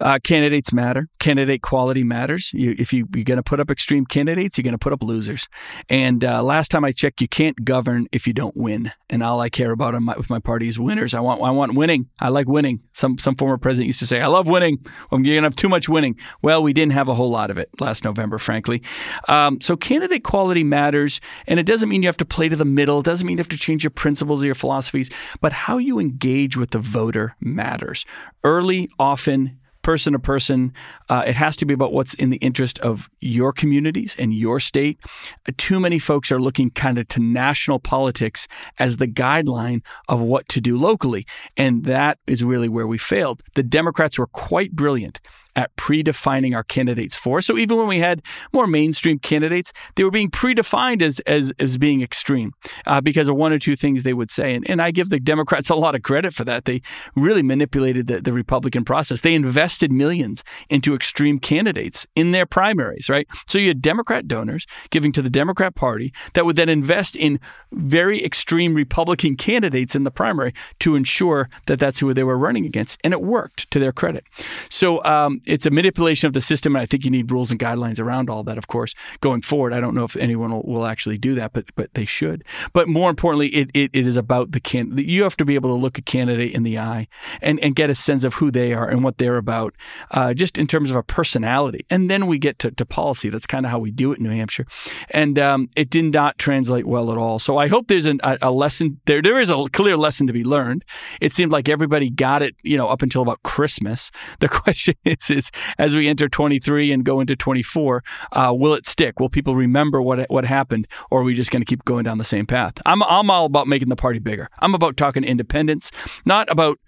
Uh, 0.00 0.18
candidates 0.22 0.72
matter. 0.72 1.08
Candidate 1.18 1.62
quality 1.62 2.04
matters. 2.04 2.50
You, 2.52 2.74
if 2.78 2.92
you, 2.92 3.06
you're 3.14 3.24
going 3.24 3.36
to 3.36 3.42
put 3.42 3.60
up 3.60 3.70
extreme 3.70 4.04
candidates, 4.06 4.58
you're 4.58 4.64
going 4.64 4.72
to 4.72 4.78
put 4.78 4.92
up 4.92 5.02
losers. 5.02 5.48
And 5.88 6.24
uh, 6.24 6.42
last 6.42 6.70
time 6.70 6.84
I 6.84 6.92
checked, 6.92 7.20
you 7.20 7.28
can't 7.28 7.64
govern 7.64 8.06
if 8.12 8.26
you 8.26 8.32
don't 8.32 8.56
win. 8.56 8.92
And 9.08 9.22
all 9.22 9.40
I 9.40 9.48
care 9.48 9.72
about 9.72 10.00
my, 10.00 10.16
with 10.16 10.30
my 10.30 10.38
party 10.38 10.68
is 10.68 10.78
winners. 10.78 11.14
I 11.14 11.20
want 11.20 11.42
I 11.42 11.50
want 11.50 11.74
winning. 11.74 12.08
I 12.20 12.28
like 12.28 12.48
winning. 12.48 12.80
Some 12.92 13.18
some 13.18 13.34
former 13.34 13.58
president 13.58 13.86
used 13.86 13.98
to 14.00 14.06
say, 14.06 14.20
"I 14.20 14.26
love 14.26 14.46
winning." 14.46 14.78
You're 15.10 15.20
going 15.20 15.42
to 15.42 15.42
have 15.42 15.56
too 15.56 15.68
much 15.68 15.88
winning. 15.88 16.16
Well, 16.42 16.62
we 16.62 16.72
didn't 16.72 16.92
have 16.92 17.08
a 17.08 17.14
whole 17.14 17.30
lot 17.30 17.50
of 17.50 17.58
it 17.58 17.68
last 17.80 18.04
November, 18.04 18.38
frankly. 18.38 18.82
Um, 19.28 19.60
so 19.60 19.76
candidate 19.76 20.24
quality 20.24 20.64
matters, 20.64 21.20
and 21.46 21.58
it 21.58 21.66
doesn't 21.66 21.88
mean 21.88 22.02
you 22.02 22.08
have 22.08 22.16
to 22.18 22.24
play 22.24 22.48
to 22.48 22.56
the 22.56 22.64
middle. 22.64 23.00
It 23.00 23.04
doesn't 23.04 23.26
mean 23.26 23.36
you 23.36 23.40
have 23.40 23.48
to 23.48 23.58
change 23.58 23.84
your 23.84 23.90
principles 23.90 24.42
or 24.42 24.46
your 24.46 24.54
philosophies. 24.54 25.10
But 25.40 25.52
how 25.52 25.78
you 25.78 25.98
engage 25.98 26.56
with 26.56 26.70
the 26.70 26.78
voter 26.78 27.36
matters. 27.40 28.04
Early, 28.44 28.88
often, 28.98 29.59
person 29.82 30.12
to 30.12 30.18
person. 30.18 30.72
Uh, 31.08 31.22
it 31.26 31.34
has 31.34 31.56
to 31.56 31.66
be 31.66 31.74
about 31.74 31.92
what's 31.92 32.14
in 32.14 32.30
the 32.30 32.36
interest 32.38 32.78
of 32.80 33.10
your 33.20 33.52
communities 33.52 34.14
and 34.18 34.34
your 34.34 34.60
state. 34.60 35.00
Uh, 35.48 35.52
too 35.56 35.80
many 35.80 35.98
folks 35.98 36.30
are 36.30 36.40
looking 36.40 36.70
kind 36.70 36.98
of 36.98 37.08
to 37.08 37.20
national 37.20 37.78
politics 37.78 38.46
as 38.78 38.96
the 38.96 39.08
guideline 39.08 39.82
of 40.08 40.20
what 40.20 40.48
to 40.48 40.60
do 40.60 40.76
locally. 40.76 41.26
And 41.56 41.84
that 41.84 42.18
is 42.26 42.44
really 42.44 42.68
where 42.68 42.86
we 42.86 42.98
failed. 42.98 43.42
The 43.54 43.62
Democrats 43.62 44.18
were 44.18 44.26
quite 44.26 44.72
brilliant 44.72 45.20
at 45.56 45.74
predefining 45.76 46.54
our 46.54 46.64
candidates 46.64 47.14
for. 47.14 47.40
So 47.40 47.58
even 47.58 47.76
when 47.76 47.86
we 47.86 47.98
had 47.98 48.22
more 48.52 48.66
mainstream 48.66 49.18
candidates, 49.18 49.72
they 49.94 50.04
were 50.04 50.10
being 50.10 50.30
predefined 50.30 51.02
as 51.02 51.20
as, 51.20 51.52
as 51.58 51.78
being 51.78 52.02
extreme 52.02 52.52
uh, 52.86 53.00
because 53.00 53.28
of 53.28 53.36
one 53.36 53.52
or 53.52 53.58
two 53.58 53.76
things 53.76 54.02
they 54.02 54.14
would 54.14 54.30
say. 54.30 54.54
And, 54.54 54.68
and 54.68 54.82
I 54.82 54.90
give 54.90 55.10
the 55.10 55.20
Democrats 55.20 55.70
a 55.70 55.74
lot 55.74 55.94
of 55.94 56.02
credit 56.02 56.34
for 56.34 56.44
that. 56.44 56.64
They 56.64 56.82
really 57.14 57.42
manipulated 57.42 58.06
the, 58.06 58.20
the 58.20 58.32
Republican 58.32 58.84
process. 58.84 59.20
They 59.20 59.34
invested 59.34 59.92
millions 59.92 60.44
into 60.68 60.94
extreme 60.94 61.38
candidates 61.38 62.06
in 62.14 62.30
their 62.30 62.46
primaries, 62.46 63.08
right? 63.08 63.26
So 63.48 63.58
you 63.58 63.68
had 63.68 63.82
Democrat 63.82 64.28
donors 64.28 64.66
giving 64.90 65.12
to 65.12 65.22
the 65.22 65.30
Democrat 65.30 65.74
Party 65.74 66.12
that 66.34 66.44
would 66.44 66.56
then 66.56 66.68
invest 66.68 67.16
in 67.16 67.40
very 67.72 68.24
extreme 68.24 68.74
Republican 68.74 69.36
candidates 69.36 69.94
in 69.94 70.04
the 70.04 70.10
primary 70.10 70.54
to 70.80 70.94
ensure 70.94 71.48
that 71.66 71.78
that's 71.78 72.00
who 72.00 72.12
they 72.14 72.24
were 72.24 72.38
running 72.38 72.66
against. 72.66 72.98
And 73.04 73.12
it 73.12 73.22
worked 73.22 73.70
to 73.70 73.78
their 73.78 73.92
credit. 73.92 74.24
So 74.68 75.02
um, 75.04 75.40
it's 75.50 75.66
a 75.66 75.70
manipulation 75.70 76.26
of 76.26 76.32
the 76.32 76.40
system, 76.40 76.76
and 76.76 76.82
I 76.82 76.86
think 76.86 77.04
you 77.04 77.10
need 77.10 77.30
rules 77.30 77.50
and 77.50 77.58
guidelines 77.58 78.00
around 78.00 78.30
all 78.30 78.42
that. 78.44 78.58
Of 78.58 78.68
course, 78.68 78.94
going 79.20 79.42
forward, 79.42 79.72
I 79.72 79.80
don't 79.80 79.94
know 79.94 80.04
if 80.04 80.16
anyone 80.16 80.52
will, 80.52 80.62
will 80.62 80.86
actually 80.86 81.18
do 81.18 81.34
that, 81.34 81.52
but 81.52 81.64
but 81.74 81.92
they 81.94 82.04
should. 82.04 82.44
But 82.72 82.88
more 82.88 83.10
importantly, 83.10 83.48
it, 83.48 83.70
it, 83.74 83.90
it 83.92 84.06
is 84.06 84.16
about 84.16 84.52
the 84.52 84.60
can. 84.60 84.96
You 84.96 85.22
have 85.24 85.36
to 85.38 85.44
be 85.44 85.54
able 85.54 85.70
to 85.70 85.80
look 85.80 85.98
a 85.98 86.02
candidate 86.02 86.54
in 86.54 86.62
the 86.62 86.78
eye 86.78 87.08
and 87.42 87.58
and 87.60 87.74
get 87.74 87.90
a 87.90 87.94
sense 87.94 88.24
of 88.24 88.34
who 88.34 88.50
they 88.50 88.72
are 88.72 88.88
and 88.88 89.02
what 89.02 89.18
they're 89.18 89.36
about, 89.36 89.74
uh, 90.12 90.34
just 90.34 90.58
in 90.58 90.66
terms 90.66 90.90
of 90.90 90.96
a 90.96 91.02
personality. 91.02 91.84
And 91.90 92.10
then 92.10 92.26
we 92.26 92.38
get 92.38 92.58
to, 92.60 92.70
to 92.70 92.86
policy. 92.86 93.30
That's 93.30 93.46
kind 93.46 93.66
of 93.66 93.70
how 93.70 93.78
we 93.78 93.90
do 93.90 94.12
it 94.12 94.18
in 94.18 94.24
New 94.24 94.30
Hampshire, 94.30 94.66
and 95.10 95.38
um, 95.38 95.68
it 95.76 95.90
did 95.90 96.12
not 96.12 96.38
translate 96.38 96.86
well 96.86 97.10
at 97.10 97.18
all. 97.18 97.38
So 97.38 97.58
I 97.58 97.68
hope 97.68 97.88
there's 97.88 98.06
an, 98.06 98.20
a, 98.22 98.38
a 98.42 98.50
lesson 98.50 99.00
there. 99.06 99.22
There 99.22 99.40
is 99.40 99.50
a 99.50 99.64
clear 99.72 99.96
lesson 99.96 100.26
to 100.26 100.32
be 100.32 100.44
learned. 100.44 100.84
It 101.20 101.32
seemed 101.32 101.52
like 101.52 101.68
everybody 101.68 102.10
got 102.10 102.42
it, 102.42 102.54
you 102.62 102.76
know, 102.76 102.88
up 102.88 103.02
until 103.02 103.22
about 103.22 103.42
Christmas. 103.42 104.10
The 104.38 104.48
question 104.60 104.94
is 105.04 105.29
is 105.30 105.50
as 105.78 105.94
we 105.94 106.08
enter 106.08 106.28
23 106.28 106.92
and 106.92 107.04
go 107.04 107.20
into 107.20 107.36
24, 107.36 108.02
uh, 108.32 108.52
will 108.56 108.74
it 108.74 108.86
stick? 108.86 109.20
Will 109.20 109.28
people 109.28 109.56
remember 109.56 110.02
what 110.02 110.30
what 110.30 110.44
happened, 110.44 110.86
or 111.10 111.20
are 111.20 111.24
we 111.24 111.34
just 111.34 111.50
going 111.50 111.62
to 111.62 111.66
keep 111.66 111.84
going 111.84 112.04
down 112.04 112.18
the 112.18 112.24
same 112.24 112.46
path? 112.46 112.74
I'm 112.86 113.02
I'm 113.02 113.30
all 113.30 113.46
about 113.46 113.66
making 113.66 113.88
the 113.88 113.96
party 113.96 114.18
bigger. 114.18 114.48
I'm 114.60 114.74
about 114.74 114.96
talking 114.96 115.24
independents, 115.24 115.90
not 116.24 116.50
about 116.50 116.78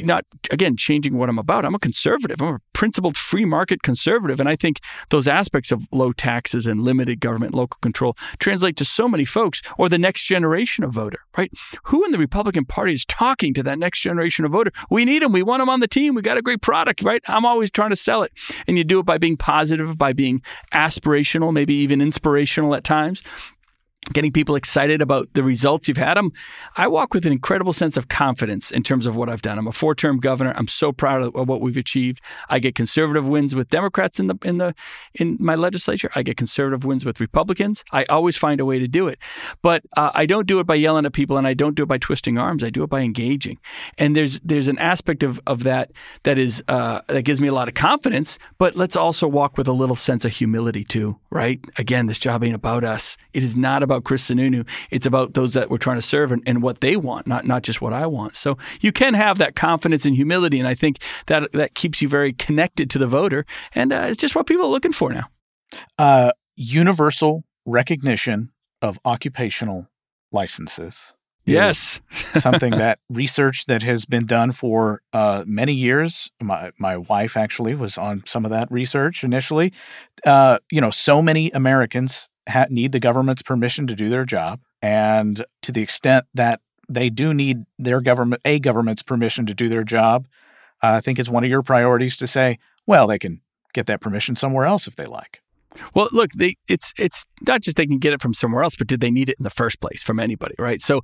not 0.00 0.24
again 0.50 0.76
changing 0.76 1.16
what 1.16 1.28
I'm 1.28 1.38
about. 1.38 1.64
I'm 1.64 1.74
a 1.74 1.78
conservative. 1.78 2.40
I'm 2.40 2.54
a 2.54 2.58
principled 2.72 3.16
free 3.16 3.44
market 3.44 3.82
conservative, 3.82 4.40
and 4.40 4.48
I 4.48 4.56
think 4.56 4.80
those 5.10 5.28
aspects 5.28 5.72
of 5.72 5.82
low 5.92 6.12
taxes 6.12 6.66
and 6.66 6.82
limited 6.82 7.20
government, 7.20 7.54
local 7.54 7.78
control 7.80 8.16
translate 8.38 8.76
to 8.76 8.84
so 8.84 9.08
many 9.08 9.24
folks 9.24 9.62
or 9.78 9.88
the 9.88 9.98
next 9.98 10.24
generation 10.24 10.84
of 10.84 10.92
voter. 10.92 11.20
Right? 11.36 11.52
Who 11.84 12.04
in 12.04 12.12
the 12.12 12.18
Republican 12.18 12.64
Party 12.64 12.94
is 12.94 13.04
talking 13.04 13.54
to 13.54 13.62
that 13.64 13.78
next 13.78 14.00
generation 14.00 14.44
of 14.44 14.52
voter? 14.52 14.72
We 14.90 15.04
need 15.04 15.22
them. 15.22 15.32
We 15.32 15.42
want 15.42 15.60
them 15.60 15.68
on 15.68 15.80
the 15.80 15.88
team. 15.88 16.14
We 16.14 16.22
got 16.22 16.38
a 16.38 16.42
great 16.42 16.62
product. 16.62 17.02
Right? 17.02 17.22
I'm 17.28 17.46
always 17.46 17.70
trying 17.70 17.90
to 17.90 17.96
sell 17.96 18.22
it, 18.22 18.32
and 18.66 18.78
you 18.78 18.84
do 18.84 19.00
it 19.00 19.06
by 19.06 19.18
being 19.18 19.36
positive, 19.36 19.98
by 19.98 20.12
being 20.12 20.42
aspirational, 20.72 21.52
maybe 21.52 21.74
even 21.74 22.00
inspirational 22.00 22.74
at 22.74 22.84
times 22.84 23.22
getting 24.12 24.32
people 24.32 24.56
excited 24.56 25.02
about 25.02 25.32
the 25.34 25.42
results 25.42 25.88
you've 25.88 25.96
had 25.96 26.16
them. 26.16 26.32
I 26.76 26.88
walk 26.88 27.14
with 27.14 27.26
an 27.26 27.32
incredible 27.32 27.72
sense 27.72 27.96
of 27.96 28.08
confidence 28.08 28.70
in 28.70 28.82
terms 28.82 29.06
of 29.06 29.16
what 29.16 29.28
I've 29.28 29.42
done. 29.42 29.58
I'm 29.58 29.66
a 29.66 29.72
four-term 29.72 30.18
governor. 30.20 30.52
I'm 30.56 30.68
so 30.68 30.92
proud 30.92 31.34
of 31.34 31.48
what 31.48 31.60
we've 31.60 31.76
achieved. 31.76 32.20
I 32.48 32.58
get 32.58 32.74
conservative 32.74 33.26
wins 33.26 33.54
with 33.54 33.68
Democrats 33.68 34.18
in 34.18 34.26
the 34.28 34.36
in 34.44 34.58
the 34.58 34.74
in 35.14 35.36
my 35.40 35.54
legislature. 35.54 36.10
I 36.14 36.22
get 36.22 36.36
conservative 36.36 36.84
wins 36.84 37.04
with 37.04 37.20
Republicans. 37.20 37.84
I 37.92 38.04
always 38.04 38.36
find 38.36 38.60
a 38.60 38.64
way 38.64 38.78
to 38.78 38.88
do 38.88 39.08
it, 39.08 39.18
but 39.62 39.82
uh, 39.96 40.10
I 40.14 40.26
don't 40.26 40.46
do 40.46 40.60
it 40.60 40.66
by 40.66 40.74
yelling 40.74 41.06
at 41.06 41.12
people, 41.12 41.36
and 41.36 41.46
I 41.46 41.54
don't 41.54 41.74
do 41.74 41.82
it 41.82 41.88
by 41.88 41.98
twisting 41.98 42.38
arms. 42.38 42.64
I 42.64 42.70
do 42.70 42.82
it 42.82 42.90
by 42.90 43.00
engaging. 43.00 43.58
And 43.98 44.16
there's 44.16 44.40
there's 44.40 44.68
an 44.68 44.78
aspect 44.78 45.22
of 45.22 45.40
of 45.46 45.62
that 45.64 45.90
that 46.22 46.38
is 46.38 46.62
uh, 46.68 47.00
that 47.08 47.22
gives 47.22 47.40
me 47.40 47.48
a 47.48 47.54
lot 47.54 47.68
of 47.68 47.74
confidence. 47.74 48.38
But 48.58 48.76
let's 48.76 48.96
also 48.96 49.26
walk 49.28 49.58
with 49.58 49.68
a 49.68 49.72
little 49.72 49.96
sense 49.96 50.24
of 50.24 50.32
humility 50.32 50.84
too, 50.84 51.18
right? 51.30 51.60
Again, 51.76 52.06
this 52.06 52.18
job 52.18 52.44
ain't 52.44 52.54
about 52.54 52.84
us. 52.84 53.16
It 53.32 53.42
is 53.42 53.56
not 53.56 53.82
about 53.82 53.97
Chris 54.00 54.28
Sununu. 54.28 54.66
It's 54.90 55.06
about 55.06 55.34
those 55.34 55.54
that 55.54 55.70
we're 55.70 55.78
trying 55.78 55.98
to 55.98 56.02
serve 56.02 56.32
and, 56.32 56.42
and, 56.46 56.62
what 56.62 56.80
they 56.80 56.96
want, 56.96 57.26
not 57.26 57.44
not 57.44 57.62
just 57.62 57.80
what 57.80 57.92
I 57.92 58.06
want. 58.06 58.36
So 58.36 58.58
you 58.80 58.92
can 58.92 59.14
have 59.14 59.38
that 59.38 59.54
confidence 59.54 60.04
and 60.04 60.16
humility, 60.16 60.58
and 60.58 60.68
I 60.68 60.74
think 60.74 60.98
that 61.26 61.52
that 61.52 61.74
keeps 61.74 62.02
you 62.02 62.08
very 62.08 62.32
connected 62.32 62.90
to 62.90 62.98
the 62.98 63.06
voter, 63.06 63.46
and 63.74 63.92
uh, 63.92 64.06
it's 64.08 64.20
just 64.20 64.34
what 64.34 64.46
people 64.46 64.64
are 64.64 64.70
looking 64.70 64.92
for 64.92 65.12
now. 65.12 65.26
Uh, 65.98 66.32
universal 66.56 67.44
recognition 67.66 68.50
of 68.82 68.98
occupational 69.04 69.88
licenses 70.32 71.14
Yes. 71.48 72.00
something 72.34 72.72
that 72.72 72.98
research 73.08 73.66
that 73.66 73.82
has 73.82 74.04
been 74.04 74.26
done 74.26 74.52
for 74.52 75.02
uh, 75.12 75.44
many 75.46 75.72
years. 75.72 76.30
My 76.42 76.72
my 76.78 76.96
wife 76.96 77.36
actually 77.36 77.74
was 77.74 77.96
on 77.98 78.22
some 78.26 78.44
of 78.44 78.50
that 78.50 78.70
research 78.70 79.24
initially. 79.24 79.72
Uh, 80.24 80.58
you 80.70 80.80
know, 80.80 80.90
so 80.90 81.22
many 81.22 81.50
Americans 81.50 82.28
ha- 82.48 82.66
need 82.70 82.92
the 82.92 83.00
government's 83.00 83.42
permission 83.42 83.86
to 83.86 83.94
do 83.94 84.08
their 84.08 84.24
job, 84.24 84.60
and 84.82 85.44
to 85.62 85.72
the 85.72 85.82
extent 85.82 86.26
that 86.34 86.60
they 86.88 87.10
do 87.10 87.34
need 87.34 87.64
their 87.78 88.00
government 88.00 88.40
a 88.44 88.58
government's 88.58 89.02
permission 89.02 89.46
to 89.46 89.54
do 89.54 89.68
their 89.68 89.84
job, 89.84 90.26
uh, 90.82 90.92
I 90.92 91.00
think 91.00 91.18
it's 91.18 91.28
one 91.28 91.44
of 91.44 91.50
your 91.50 91.62
priorities 91.62 92.16
to 92.18 92.26
say, 92.26 92.58
well, 92.86 93.06
they 93.06 93.18
can 93.18 93.40
get 93.74 93.86
that 93.86 94.00
permission 94.00 94.36
somewhere 94.36 94.64
else 94.64 94.86
if 94.86 94.96
they 94.96 95.04
like. 95.04 95.42
Well, 95.94 96.08
look, 96.12 96.32
they, 96.32 96.56
it's 96.68 96.92
it's 96.98 97.26
not 97.46 97.62
just 97.62 97.76
they 97.76 97.86
can 97.86 97.98
get 97.98 98.12
it 98.12 98.20
from 98.20 98.34
somewhere 98.34 98.62
else, 98.62 98.76
but 98.76 98.86
did 98.86 99.00
they 99.00 99.10
need 99.10 99.28
it 99.28 99.36
in 99.38 99.44
the 99.44 99.50
first 99.50 99.80
place 99.80 100.02
from 100.02 100.18
anybody, 100.20 100.54
right? 100.58 100.80
So, 100.80 101.02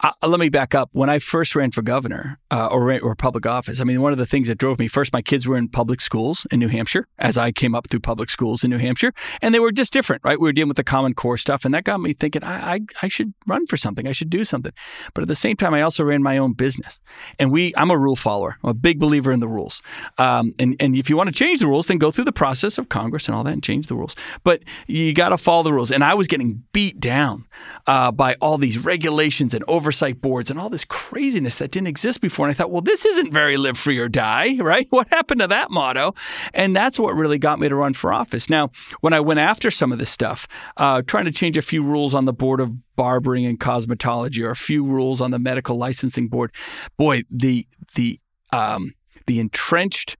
uh, 0.00 0.12
let 0.26 0.40
me 0.40 0.48
back 0.48 0.74
up. 0.74 0.90
When 0.92 1.10
I 1.10 1.18
first 1.18 1.54
ran 1.56 1.70
for 1.70 1.82
governor 1.82 2.38
uh, 2.50 2.66
or 2.66 3.00
or 3.00 3.14
public 3.14 3.46
office, 3.46 3.80
I 3.80 3.84
mean, 3.84 4.00
one 4.00 4.12
of 4.12 4.18
the 4.18 4.26
things 4.26 4.48
that 4.48 4.58
drove 4.58 4.78
me 4.78 4.88
first, 4.88 5.12
my 5.12 5.22
kids 5.22 5.46
were 5.46 5.56
in 5.56 5.68
public 5.68 6.00
schools 6.00 6.46
in 6.50 6.60
New 6.60 6.68
Hampshire, 6.68 7.06
as 7.18 7.38
I 7.38 7.52
came 7.52 7.74
up 7.74 7.88
through 7.88 8.00
public 8.00 8.30
schools 8.30 8.64
in 8.64 8.70
New 8.70 8.78
Hampshire, 8.78 9.12
and 9.40 9.54
they 9.54 9.60
were 9.60 9.72
just 9.72 9.92
different, 9.92 10.22
right? 10.24 10.40
We 10.40 10.48
were 10.48 10.52
dealing 10.52 10.68
with 10.68 10.76
the 10.76 10.84
Common 10.84 11.14
Core 11.14 11.38
stuff, 11.38 11.64
and 11.64 11.74
that 11.74 11.84
got 11.84 12.00
me 12.00 12.12
thinking, 12.12 12.44
I 12.44 12.72
I, 12.74 12.80
I 13.02 13.08
should 13.08 13.34
run 13.46 13.66
for 13.66 13.76
something, 13.76 14.06
I 14.06 14.12
should 14.12 14.30
do 14.30 14.44
something. 14.44 14.72
But 15.14 15.22
at 15.22 15.28
the 15.28 15.34
same 15.34 15.56
time, 15.56 15.74
I 15.74 15.82
also 15.82 16.04
ran 16.04 16.22
my 16.22 16.38
own 16.38 16.52
business, 16.52 17.00
and 17.38 17.50
we 17.50 17.72
I'm 17.76 17.90
a 17.90 17.98
rule 17.98 18.16
follower, 18.16 18.58
I'm 18.62 18.70
a 18.70 18.74
big 18.74 18.98
believer 18.98 19.32
in 19.32 19.40
the 19.40 19.48
rules, 19.48 19.82
um, 20.18 20.54
and 20.58 20.76
and 20.80 20.96
if 20.96 21.10
you 21.10 21.16
want 21.16 21.28
to 21.28 21.34
change 21.34 21.60
the 21.60 21.66
rules, 21.66 21.86
then 21.86 21.98
go 21.98 22.10
through 22.10 22.24
the 22.24 22.32
process 22.32 22.78
of 22.78 22.88
Congress 22.88 23.26
and 23.28 23.34
all 23.34 23.44
that 23.44 23.52
and 23.52 23.62
change 23.62 23.86
the 23.86 23.96
rules. 23.96 24.11
But 24.44 24.62
you 24.86 25.12
got 25.12 25.30
to 25.30 25.38
follow 25.38 25.62
the 25.62 25.72
rules. 25.72 25.90
And 25.90 26.04
I 26.04 26.14
was 26.14 26.26
getting 26.26 26.62
beat 26.72 27.00
down 27.00 27.46
uh, 27.86 28.10
by 28.10 28.34
all 28.40 28.58
these 28.58 28.78
regulations 28.78 29.54
and 29.54 29.64
oversight 29.68 30.20
boards 30.20 30.50
and 30.50 30.58
all 30.58 30.70
this 30.70 30.84
craziness 30.84 31.56
that 31.56 31.70
didn't 31.70 31.88
exist 31.88 32.20
before. 32.20 32.46
And 32.46 32.54
I 32.54 32.54
thought, 32.54 32.70
well, 32.70 32.82
this 32.82 33.04
isn't 33.04 33.32
very 33.32 33.56
live 33.56 33.78
free 33.78 33.98
or 33.98 34.08
die, 34.08 34.56
right? 34.60 34.86
What 34.90 35.08
happened 35.08 35.40
to 35.40 35.46
that 35.48 35.70
motto? 35.70 36.14
And 36.54 36.74
that's 36.74 36.98
what 36.98 37.14
really 37.14 37.38
got 37.38 37.58
me 37.58 37.68
to 37.68 37.74
run 37.74 37.94
for 37.94 38.12
office. 38.12 38.48
Now, 38.48 38.70
when 39.00 39.12
I 39.12 39.20
went 39.20 39.40
after 39.40 39.70
some 39.70 39.92
of 39.92 39.98
this 39.98 40.10
stuff, 40.10 40.46
uh, 40.76 41.02
trying 41.02 41.24
to 41.24 41.32
change 41.32 41.56
a 41.56 41.62
few 41.62 41.82
rules 41.82 42.14
on 42.14 42.24
the 42.24 42.32
board 42.32 42.60
of 42.60 42.72
barbering 42.96 43.46
and 43.46 43.58
cosmetology 43.58 44.44
or 44.44 44.50
a 44.50 44.56
few 44.56 44.84
rules 44.84 45.20
on 45.20 45.30
the 45.30 45.38
medical 45.38 45.76
licensing 45.76 46.28
board, 46.28 46.52
boy, 46.96 47.22
the 47.30 47.66
the 47.94 48.20
um, 48.52 48.94
the 49.26 49.38
entrenched 49.40 50.16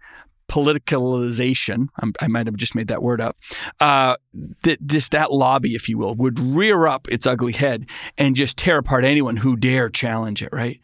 politicalization, 0.53 1.89
I'm, 1.99 2.13
i 2.21 2.29
might 2.29 2.47
have 2.47 2.57
just 2.57 2.75
made 2.75 2.89
that 2.89 3.03
word 3.03 3.23
up, 3.23 3.39
uh, 3.81 4.17
that 4.65 4.87
just 4.87 5.13
that 5.13 5.33
lobby, 5.33 5.75
if 5.75 5.89
you 5.89 5.97
will, 5.97 6.15
would 6.17 6.39
rear 6.39 6.87
up 6.87 7.09
its 7.09 7.27
ugly 7.27 7.55
head 7.55 7.89
and 8.19 8.37
just 8.37 8.59
tear 8.59 8.77
apart 8.77 9.07
anyone 9.07 9.39
who 9.39 9.57
dare 9.57 9.89
challenge 9.89 10.43
it, 10.43 10.51
right? 10.53 10.79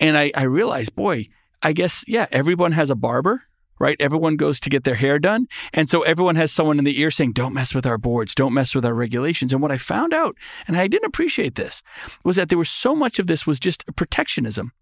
And 0.00 0.16
I, 0.16 0.32
I 0.34 0.44
realized, 0.44 0.94
boy, 0.94 1.28
I 1.62 1.74
guess, 1.74 2.02
yeah, 2.08 2.28
everyone 2.32 2.72
has 2.72 2.88
a 2.90 2.94
barber 2.94 3.42
right? 3.78 3.96
Everyone 3.98 4.36
goes 4.36 4.60
to 4.60 4.68
get 4.68 4.84
their 4.84 4.94
hair 4.94 5.18
done. 5.18 5.48
And 5.72 5.88
so 5.88 6.02
everyone 6.02 6.36
has 6.36 6.52
someone 6.52 6.78
in 6.78 6.84
the 6.84 7.00
ear 7.00 7.10
saying, 7.10 7.32
don't 7.32 7.54
mess 7.54 7.74
with 7.74 7.86
our 7.86 7.96
boards, 7.96 8.34
don't 8.34 8.52
mess 8.52 8.74
with 8.74 8.84
our 8.84 8.92
regulations. 8.92 9.54
And 9.54 9.62
what 9.62 9.72
I 9.72 9.78
found 9.78 10.12
out, 10.12 10.36
and 10.68 10.76
I 10.76 10.86
didn't 10.86 11.06
appreciate 11.06 11.54
this, 11.54 11.82
was 12.22 12.36
that 12.36 12.50
there 12.50 12.58
was 12.58 12.68
so 12.68 12.94
much 12.94 13.18
of 13.18 13.26
this 13.26 13.46
was 13.46 13.58
just 13.58 13.86
protectionism, 13.96 14.72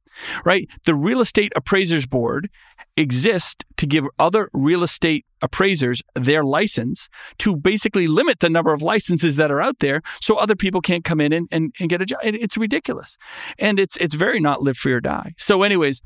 right? 0.44 0.68
The 0.84 0.96
Real 0.96 1.20
Estate 1.20 1.52
Appraisers 1.54 2.06
Board 2.06 2.50
exist 2.98 3.64
to 3.76 3.86
give 3.86 4.04
other 4.18 4.48
real 4.52 4.82
estate 4.82 5.24
appraisers 5.40 6.02
their 6.14 6.42
license 6.42 7.08
to 7.38 7.56
basically 7.56 8.08
limit 8.08 8.40
the 8.40 8.50
number 8.50 8.72
of 8.72 8.82
licenses 8.82 9.36
that 9.36 9.50
are 9.50 9.62
out 9.62 9.78
there 9.78 10.02
so 10.20 10.34
other 10.36 10.56
people 10.56 10.80
can't 10.80 11.04
come 11.04 11.20
in 11.20 11.32
and, 11.32 11.48
and, 11.52 11.72
and 11.78 11.88
get 11.88 12.02
a 12.02 12.06
job. 12.06 12.18
It's 12.24 12.56
ridiculous. 12.56 13.16
And 13.58 13.78
it's 13.78 13.96
it's 13.98 14.14
very 14.14 14.40
not 14.40 14.62
live 14.62 14.76
free 14.76 14.92
or 14.92 15.00
die. 15.00 15.34
So, 15.38 15.62
anyways, 15.62 16.02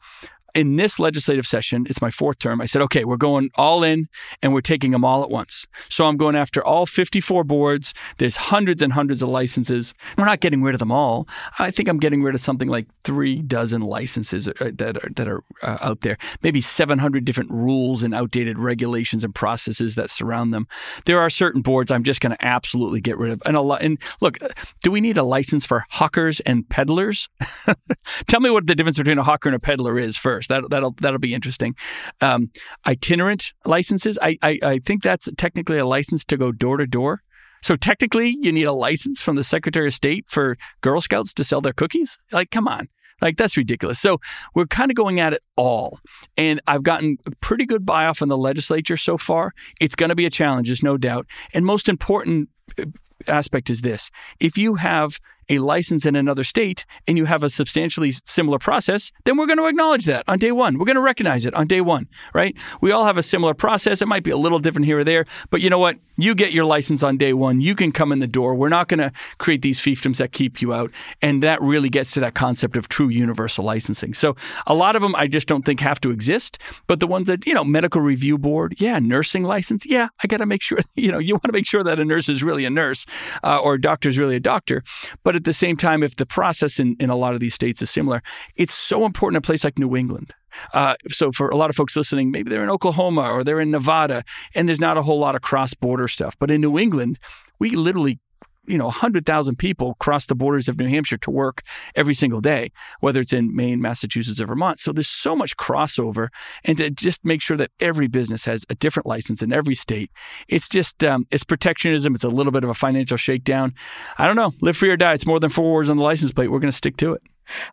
in 0.55 0.77
this 0.77 0.99
legislative 0.99 1.47
session, 1.47 1.87
it's 1.89 2.03
my 2.03 2.11
fourth 2.11 2.39
term, 2.39 2.61
I 2.61 2.67
said, 2.67 2.83
okay, 2.83 3.05
we're 3.05 3.17
going 3.17 3.51
all 3.55 3.83
in 3.83 4.09
and 4.43 4.53
we're 4.53 4.61
taking 4.61 4.91
them 4.91 5.05
all 5.05 5.23
at 5.23 5.31
once. 5.31 5.67
So 5.89 6.05
I'm 6.05 6.17
going 6.17 6.37
after 6.37 6.63
all 6.65 6.85
54 6.85 7.45
boards. 7.45 7.95
There's 8.19 8.37
hundreds 8.37 8.83
and 8.83 8.93
hundreds 8.93 9.23
of 9.23 9.31
licenses. 9.31 9.95
We're 10.19 10.27
not 10.27 10.41
getting 10.41 10.63
rid 10.63 10.75
of 10.75 10.79
them 10.79 10.93
all. 10.93 11.27
I 11.59 11.71
think 11.71 11.89
I'm 11.89 11.99
getting 11.99 12.23
rid 12.23 12.35
of 12.35 12.41
something 12.41 12.69
like 12.69 12.87
three 13.05 13.41
dozen 13.41 13.81
licenses 13.81 14.49
uh, 14.49 14.53
that 14.75 14.99
are, 14.99 15.11
that 15.17 15.29
are 15.29 15.43
uh, 15.63 15.79
out 15.81 16.03
there, 16.03 16.19
maybe 16.43 16.61
700 16.61 17.25
different 17.25 17.51
rules 17.51 18.03
and 18.03 18.15
outdated 18.15 18.59
regulations 18.59 19.25
and 19.25 19.35
processes 19.35 19.95
that 19.95 20.11
surround 20.11 20.53
them. 20.53 20.69
There 21.07 21.19
are 21.19 21.31
certain 21.31 21.63
boards 21.63 21.91
I'm 21.91 22.05
just 22.05 22.21
going 22.21 22.37
to 22.37 22.45
absolutely 22.45 23.01
get 23.01 23.17
rid 23.17 23.33
of. 23.33 23.43
And, 23.47 23.57
a 23.57 23.63
lot, 23.63 23.83
and 23.83 23.99
look, 24.21 24.39
do 24.83 24.91
we 24.91 25.01
need 25.01 25.17
a 25.17 25.23
license 25.23 25.65
for 25.65 25.85
hawkers 25.89 26.41
and 26.41 26.69
peddlers? 26.69 27.31
Tell 28.27 28.41
me 28.41 28.51
what 28.51 28.67
the 28.67 28.75
difference 28.75 28.99
between 28.99 29.19
a 29.19 29.23
hawker 29.23 29.49
and 29.49 29.57
a 29.57 29.61
peddler 29.61 29.99
is 29.99 30.19
first 30.19 30.42
first. 30.43 30.63
That 30.63 30.71
that'll 30.71 30.93
that'll 31.01 31.19
be 31.19 31.35
interesting. 31.35 31.75
Um, 32.21 32.51
itinerant 32.87 33.53
licenses. 33.65 34.19
I, 34.21 34.39
I 34.43 34.59
I 34.63 34.79
think 34.79 35.03
that's 35.03 35.29
technically 35.37 35.79
a 35.79 35.87
license 35.87 36.25
to 36.27 36.37
go 36.37 36.53
door 36.53 36.77
to 36.77 36.87
door. 36.87 37.23
So 37.63 37.77
technically, 37.77 38.37
you 38.41 38.51
need 38.51 38.65
a 38.65 38.73
license 38.73 39.23
from 39.23 39.37
the 39.37 39.45
Secretary 39.45 39.87
of 39.87 39.95
State 39.95 40.29
for 40.29 40.57
Girl 40.81 41.01
Scouts 41.01 41.33
to 41.35 41.45
sell 41.45 41.61
their 41.61 41.73
cookies. 41.73 42.19
Like, 42.33 42.51
come 42.51 42.67
on. 42.67 42.89
Like 43.21 43.37
that's 43.37 43.57
ridiculous. 43.57 44.01
So 44.01 44.19
we're 44.53 44.67
kind 44.67 44.91
of 44.91 44.97
going 44.97 45.21
at 45.21 45.33
it 45.33 45.43
all. 45.57 46.01
And 46.37 46.61
I've 46.67 46.83
gotten 46.83 47.19
a 47.25 47.31
pretty 47.37 47.65
good 47.65 47.87
buy 47.87 48.07
off 48.07 48.21
in 48.21 48.29
the 48.29 48.37
legislature 48.37 48.97
so 48.97 49.17
far. 49.17 49.53
It's 49.81 49.95
going 49.95 50.09
to 50.09 50.17
be 50.17 50.27
a 50.27 50.31
challenge, 50.31 50.67
there's 50.67 50.83
no 50.83 50.97
doubt. 50.97 51.29
And 51.55 51.65
most 51.65 51.89
important 51.89 52.49
uh, 52.77 52.87
aspect 53.29 53.71
is 53.71 53.83
this. 53.83 54.11
If 54.41 54.59
you 54.59 54.75
have 54.75 55.21
a 55.53 55.59
license 55.59 56.07
in 56.07 56.17
another 56.17 56.45
state 56.45 56.87
and 57.07 57.19
you 57.19 57.27
have 57.27 57.45
a 57.45 57.51
substantially 57.51 58.11
similar 58.25 58.59
process, 58.59 59.13
then 59.25 59.37
we're 59.37 59.47
going 59.47 59.59
to 59.59 59.67
acknowledge 59.67 60.07
that 60.07 60.25
on 60.27 60.39
day 60.39 60.51
one. 60.51 60.79
We're 60.79 60.87
going 60.87 60.97
to 60.97 61.03
recognize 61.03 61.45
it 61.45 61.53
on 61.55 61.67
day 61.67 61.83
one, 61.83 62.09
right? 62.33 62.57
We 62.81 62.91
all 62.91 63.05
have 63.05 63.19
a 63.19 63.23
similar 63.23 63.53
process. 63.53 64.01
It 64.01 64.09
might 64.09 64.25
be 64.25 64.31
a 64.31 64.37
little 64.37 64.59
different 64.59 64.87
here 64.87 65.01
or 65.01 65.05
there, 65.05 65.27
but 65.51 65.61
you 65.61 65.69
know 65.69 65.79
what? 65.79 65.99
You 66.17 66.35
get 66.35 66.53
your 66.53 66.65
license 66.65 67.03
on 67.03 67.17
day 67.17 67.33
one. 67.33 67.61
You 67.61 67.75
can 67.75 67.93
come 67.93 68.13
in 68.13 68.21
the 68.21 68.27
door. 68.27 68.55
We're 68.55 68.69
not 68.71 68.89
going 68.89 69.01
to 69.01 69.13
create 69.39 69.63
these 69.63 69.79
fiefdoms 69.79 70.19
that 70.19 70.33
keep 70.33 70.63
you 70.63 70.73
out. 70.73 70.91
And 71.21 71.43
that 71.43 71.61
really 71.61 71.89
gets 71.89 72.13
to 72.13 72.21
that 72.21 72.35
concept 72.35 72.77
of 72.77 72.89
true 72.89 73.09
universal 73.09 73.65
licensing. 73.65 74.15
So 74.15 74.37
a 74.67 74.75
lot 74.75 74.97
of 74.97 75.03
them 75.03 75.15
I 75.17 75.27
just 75.27 75.49
don't 75.49 75.65
think 75.65 75.81
have 75.81 76.01
to 76.03 76.11
exist, 76.11 76.59
but 76.87 77.01
the 77.01 77.07
ones 77.07 77.27
that, 77.27 77.47
you 77.47 77.55
know, 77.55 77.65
medical 77.65 78.01
review 78.01 78.39
board, 78.39 78.75
yeah, 78.79 78.99
nursing 78.99 79.43
license, 79.43 79.85
yeah, 79.87 80.09
I 80.23 80.27
got 80.27 80.39
to 80.39 80.47
make 80.47 80.63
sure, 80.63 80.79
you 80.95 81.13
know, 81.13 81.19
you 81.19 81.35
want 81.35 81.45
to 81.45 81.53
make 81.53 81.67
sure 81.67 81.83
that 81.85 81.99
a 81.99 82.05
nurse 82.05 82.29
is 82.29 82.43
really 82.43 82.65
a 82.65 82.71
nurse 82.71 83.07
uh, 83.43 83.59
or 83.59 83.75
a 83.75 83.81
doctor 83.81 84.09
is 84.09 84.19
really 84.19 84.37
a 84.37 84.41
doctor. 84.41 84.83
But 85.23 85.42
at 85.43 85.47
the 85.47 85.53
same 85.53 85.77
time, 85.77 86.05
if 86.05 86.15
the 86.15 86.25
process 86.25 86.79
in, 86.79 86.95
in 87.01 87.11
a 87.11 87.17
lot 87.17 87.35
of 87.35 87.41
these 87.41 87.53
states 87.53 87.83
is 87.83 87.91
similar, 87.91 88.23
it's 88.55 88.73
so 88.73 89.05
important 89.05 89.39
a 89.39 89.41
place 89.45 89.65
like 89.65 89.77
New 89.77 89.97
England. 89.97 90.33
Uh, 90.73 90.95
so 91.09 91.33
for 91.33 91.49
a 91.49 91.57
lot 91.57 91.69
of 91.69 91.75
folks 91.75 91.97
listening, 91.97 92.31
maybe 92.31 92.49
they're 92.49 92.63
in 92.63 92.71
Oklahoma 92.71 93.23
or 93.23 93.43
they're 93.43 93.61
in 93.61 93.73
Nevada, 93.73 94.23
and 94.55 94.69
there's 94.69 94.79
not 94.79 94.97
a 94.97 95.03
whole 95.03 95.19
lot 95.19 95.35
of 95.35 95.43
cross-border 95.43 96.07
stuff. 96.07 96.37
But 96.39 96.51
in 96.53 96.61
New 96.61 96.79
England, 96.79 97.19
we 97.59 97.71
literally 97.71 98.21
you 98.67 98.79
know 98.79 98.85
100,000 98.85 99.57
people 99.57 99.95
cross 99.99 100.27
the 100.27 100.35
borders 100.35 100.69
of 100.69 100.79
New 100.79 100.89
Hampshire 100.89 101.19
to 101.19 101.31
work 101.31 101.63
every 101.95 102.15
single 102.15 102.41
day, 102.41 102.71
whether 103.01 103.21
it's 103.21 103.33
in 103.33 103.55
Maine, 103.55 103.81
Massachusetts, 103.81 104.41
or 104.41 104.47
Vermont. 104.47 104.81
So 104.81 104.93
there's 104.93 105.09
so 105.09 105.35
much 105.35 105.57
crossover, 105.57 106.29
and 106.65 106.79
to 106.79 106.91
just 106.91 107.25
make 107.25 107.43
sure 107.43 107.57
that 107.57 107.71
every 107.81 108.07
business 108.07 108.45
has 108.45 108.65
a 108.71 108.75
different 108.75 109.07
license 109.07 109.43
in 109.43 109.53
every 109.53 109.75
state, 109.75 110.11
it's 110.49 110.69
just 110.69 111.03
um, 111.05 111.27
it's 111.31 111.45
protectionism. 111.45 112.15
It's 112.15 112.25
a 112.25 112.29
little 112.29 112.53
bit 112.53 112.65
of 112.65 112.71
a 112.71 112.75
financial 112.75 113.17
shakedown. 113.17 113.75
I 114.19 114.27
don't 114.27 114.37
know. 114.37 114.55
Live 114.61 114.77
free 114.77 114.91
or 114.91 114.97
die. 114.97 115.15
It's 115.15 115.27
more 115.27 115.41
than 115.41 115.51
four 115.51 115.73
words 115.73 115.89
on 115.89 115.97
the 115.97 116.03
license 116.03 116.33
plate. 116.33 116.51
We're 116.51 116.61
going 116.61 116.71
to 116.71 116.77
stick 116.77 116.97
to 116.99 117.15
it. 117.15 117.23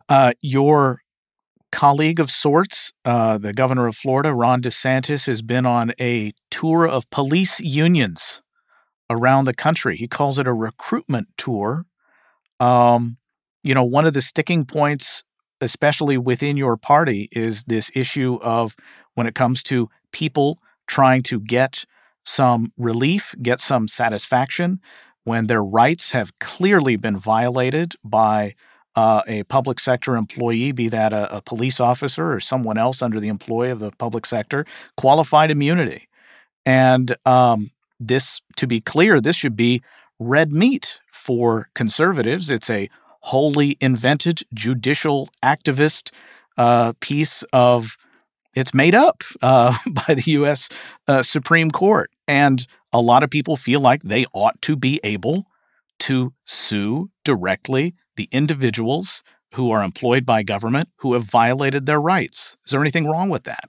Uh, 0.08 0.32
your 0.40 1.00
colleague 1.72 2.18
of 2.18 2.30
sorts, 2.30 2.92
uh, 3.04 3.38
the 3.38 3.52
governor 3.52 3.86
of 3.86 3.96
Florida, 3.96 4.34
Ron 4.34 4.60
DeSantis, 4.60 5.26
has 5.26 5.40
been 5.42 5.66
on 5.66 5.92
a 6.00 6.32
tour 6.50 6.86
of 6.86 7.08
police 7.10 7.60
unions 7.60 8.40
around 9.10 9.44
the 9.44 9.54
country. 9.54 9.96
He 9.96 10.08
calls 10.08 10.38
it 10.38 10.46
a 10.46 10.52
recruitment 10.54 11.28
tour. 11.36 11.84
Um, 12.60 13.18
you 13.62 13.74
know, 13.74 13.84
one 13.84 14.06
of 14.06 14.14
the 14.14 14.22
sticking 14.22 14.64
points, 14.64 15.24
especially 15.60 16.16
within 16.16 16.56
your 16.56 16.76
party, 16.76 17.28
is 17.32 17.64
this 17.64 17.90
issue 17.94 18.38
of 18.40 18.74
when 19.14 19.26
it 19.26 19.34
comes 19.34 19.62
to 19.64 19.90
people 20.12 20.58
trying 20.86 21.22
to 21.24 21.40
get 21.40 21.84
some 22.24 22.72
relief, 22.78 23.34
get 23.42 23.60
some 23.60 23.88
satisfaction 23.88 24.80
when 25.24 25.46
their 25.46 25.62
rights 25.62 26.12
have 26.12 26.38
clearly 26.38 26.96
been 26.96 27.16
violated 27.16 27.94
by 28.02 28.54
uh, 28.96 29.22
a 29.26 29.42
public 29.44 29.78
sector 29.78 30.16
employee, 30.16 30.72
be 30.72 30.88
that 30.88 31.12
a, 31.12 31.36
a, 31.36 31.40
police 31.42 31.78
officer 31.78 32.32
or 32.32 32.40
someone 32.40 32.76
else 32.76 33.02
under 33.02 33.20
the 33.20 33.28
employ 33.28 33.70
of 33.70 33.78
the 33.78 33.92
public 33.92 34.26
sector, 34.26 34.66
qualified 34.96 35.50
immunity. 35.50 36.08
And 36.66 37.16
um, 37.24 37.70
this, 38.00 38.40
to 38.56 38.66
be 38.66 38.80
clear, 38.80 39.20
this 39.20 39.36
should 39.36 39.56
be 39.56 39.82
red 40.18 40.52
meat 40.52 40.98
for 41.12 41.68
conservatives. 41.74 42.50
It's 42.50 42.70
a 42.70 42.88
wholly 43.20 43.76
invented 43.80 44.42
judicial 44.54 45.28
activist 45.44 46.10
uh, 46.56 46.94
piece 47.00 47.44
of 47.52 47.96
it's 48.54 48.74
made 48.74 48.94
up 48.94 49.22
uh, 49.42 49.76
by 49.86 50.14
the 50.14 50.32
U.S. 50.32 50.68
Uh, 51.06 51.22
Supreme 51.22 51.70
Court, 51.70 52.10
and 52.26 52.66
a 52.92 53.00
lot 53.00 53.22
of 53.22 53.30
people 53.30 53.56
feel 53.56 53.80
like 53.80 54.02
they 54.02 54.26
ought 54.32 54.60
to 54.62 54.76
be 54.76 55.00
able 55.04 55.46
to 56.00 56.32
sue 56.46 57.10
directly 57.24 57.94
the 58.16 58.28
individuals 58.32 59.22
who 59.54 59.70
are 59.70 59.82
employed 59.82 60.24
by 60.24 60.42
government 60.42 60.88
who 60.96 61.12
have 61.12 61.24
violated 61.24 61.86
their 61.86 62.00
rights. 62.00 62.56
Is 62.64 62.72
there 62.72 62.80
anything 62.80 63.06
wrong 63.06 63.28
with 63.28 63.44
that? 63.44 63.68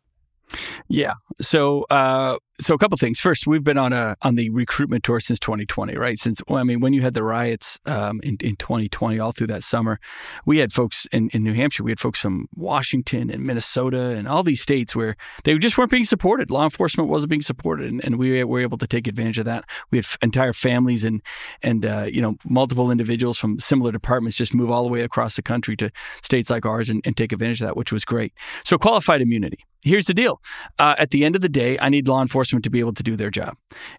Yeah. 0.87 1.13
So, 1.39 1.85
uh, 1.89 2.37
so 2.61 2.73
a 2.73 2.77
couple 2.77 2.97
things. 2.97 3.19
First, 3.19 3.47
we've 3.47 3.63
been 3.63 3.77
on 3.77 3.91
a 3.91 4.15
on 4.21 4.35
the 4.35 4.49
recruitment 4.51 5.03
tour 5.03 5.19
since 5.19 5.39
2020, 5.39 5.97
right? 5.97 6.19
Since 6.19 6.41
well, 6.47 6.59
I 6.59 6.63
mean, 6.63 6.79
when 6.79 6.93
you 6.93 7.01
had 7.01 7.13
the 7.13 7.23
riots 7.23 7.79
um, 7.85 8.19
in 8.23 8.37
in 8.41 8.55
2020, 8.55 9.19
all 9.19 9.31
through 9.31 9.47
that 9.47 9.63
summer, 9.63 9.99
we 10.45 10.59
had 10.59 10.71
folks 10.71 11.07
in, 11.11 11.29
in 11.29 11.43
New 11.43 11.53
Hampshire. 11.53 11.83
We 11.83 11.91
had 11.91 11.99
folks 11.99 12.19
from 12.19 12.47
Washington 12.55 13.29
and 13.29 13.43
Minnesota 13.43 14.09
and 14.09 14.27
all 14.27 14.43
these 14.43 14.61
states 14.61 14.95
where 14.95 15.15
they 15.43 15.57
just 15.57 15.77
weren't 15.77 15.91
being 15.91 16.03
supported. 16.03 16.51
Law 16.51 16.63
enforcement 16.63 17.09
wasn't 17.09 17.31
being 17.31 17.41
supported, 17.41 17.91
and, 17.91 18.03
and 18.05 18.17
we 18.17 18.43
were 18.43 18.61
able 18.61 18.77
to 18.77 18.87
take 18.87 19.07
advantage 19.07 19.39
of 19.39 19.45
that. 19.45 19.65
We 19.89 19.97
had 19.97 20.05
entire 20.21 20.53
families 20.53 21.03
and 21.03 21.21
and 21.63 21.85
uh, 21.85 22.07
you 22.11 22.21
know 22.21 22.35
multiple 22.45 22.91
individuals 22.91 23.37
from 23.37 23.59
similar 23.59 23.91
departments 23.91 24.37
just 24.37 24.53
move 24.53 24.69
all 24.69 24.83
the 24.83 24.89
way 24.89 25.01
across 25.01 25.35
the 25.35 25.41
country 25.41 25.75
to 25.77 25.91
states 26.21 26.49
like 26.49 26.65
ours 26.65 26.89
and, 26.89 27.01
and 27.05 27.17
take 27.17 27.31
advantage 27.31 27.61
of 27.61 27.67
that, 27.67 27.77
which 27.77 27.91
was 27.91 28.05
great. 28.05 28.33
So 28.63 28.77
qualified 28.77 29.21
immunity. 29.21 29.65
Here's 29.83 30.05
the 30.05 30.13
deal. 30.13 30.41
Uh, 30.77 30.95
at 30.99 31.09
the 31.09 31.25
end 31.25 31.35
of 31.35 31.41
the 31.41 31.49
day, 31.49 31.77
I 31.79 31.89
need 31.89 32.07
law 32.07 32.21
enforcement 32.21 32.50
to 32.59 32.69
be 32.69 32.79
able 32.79 32.93
to 32.93 33.03
do 33.03 33.15
their 33.15 33.29
job. 33.29 33.55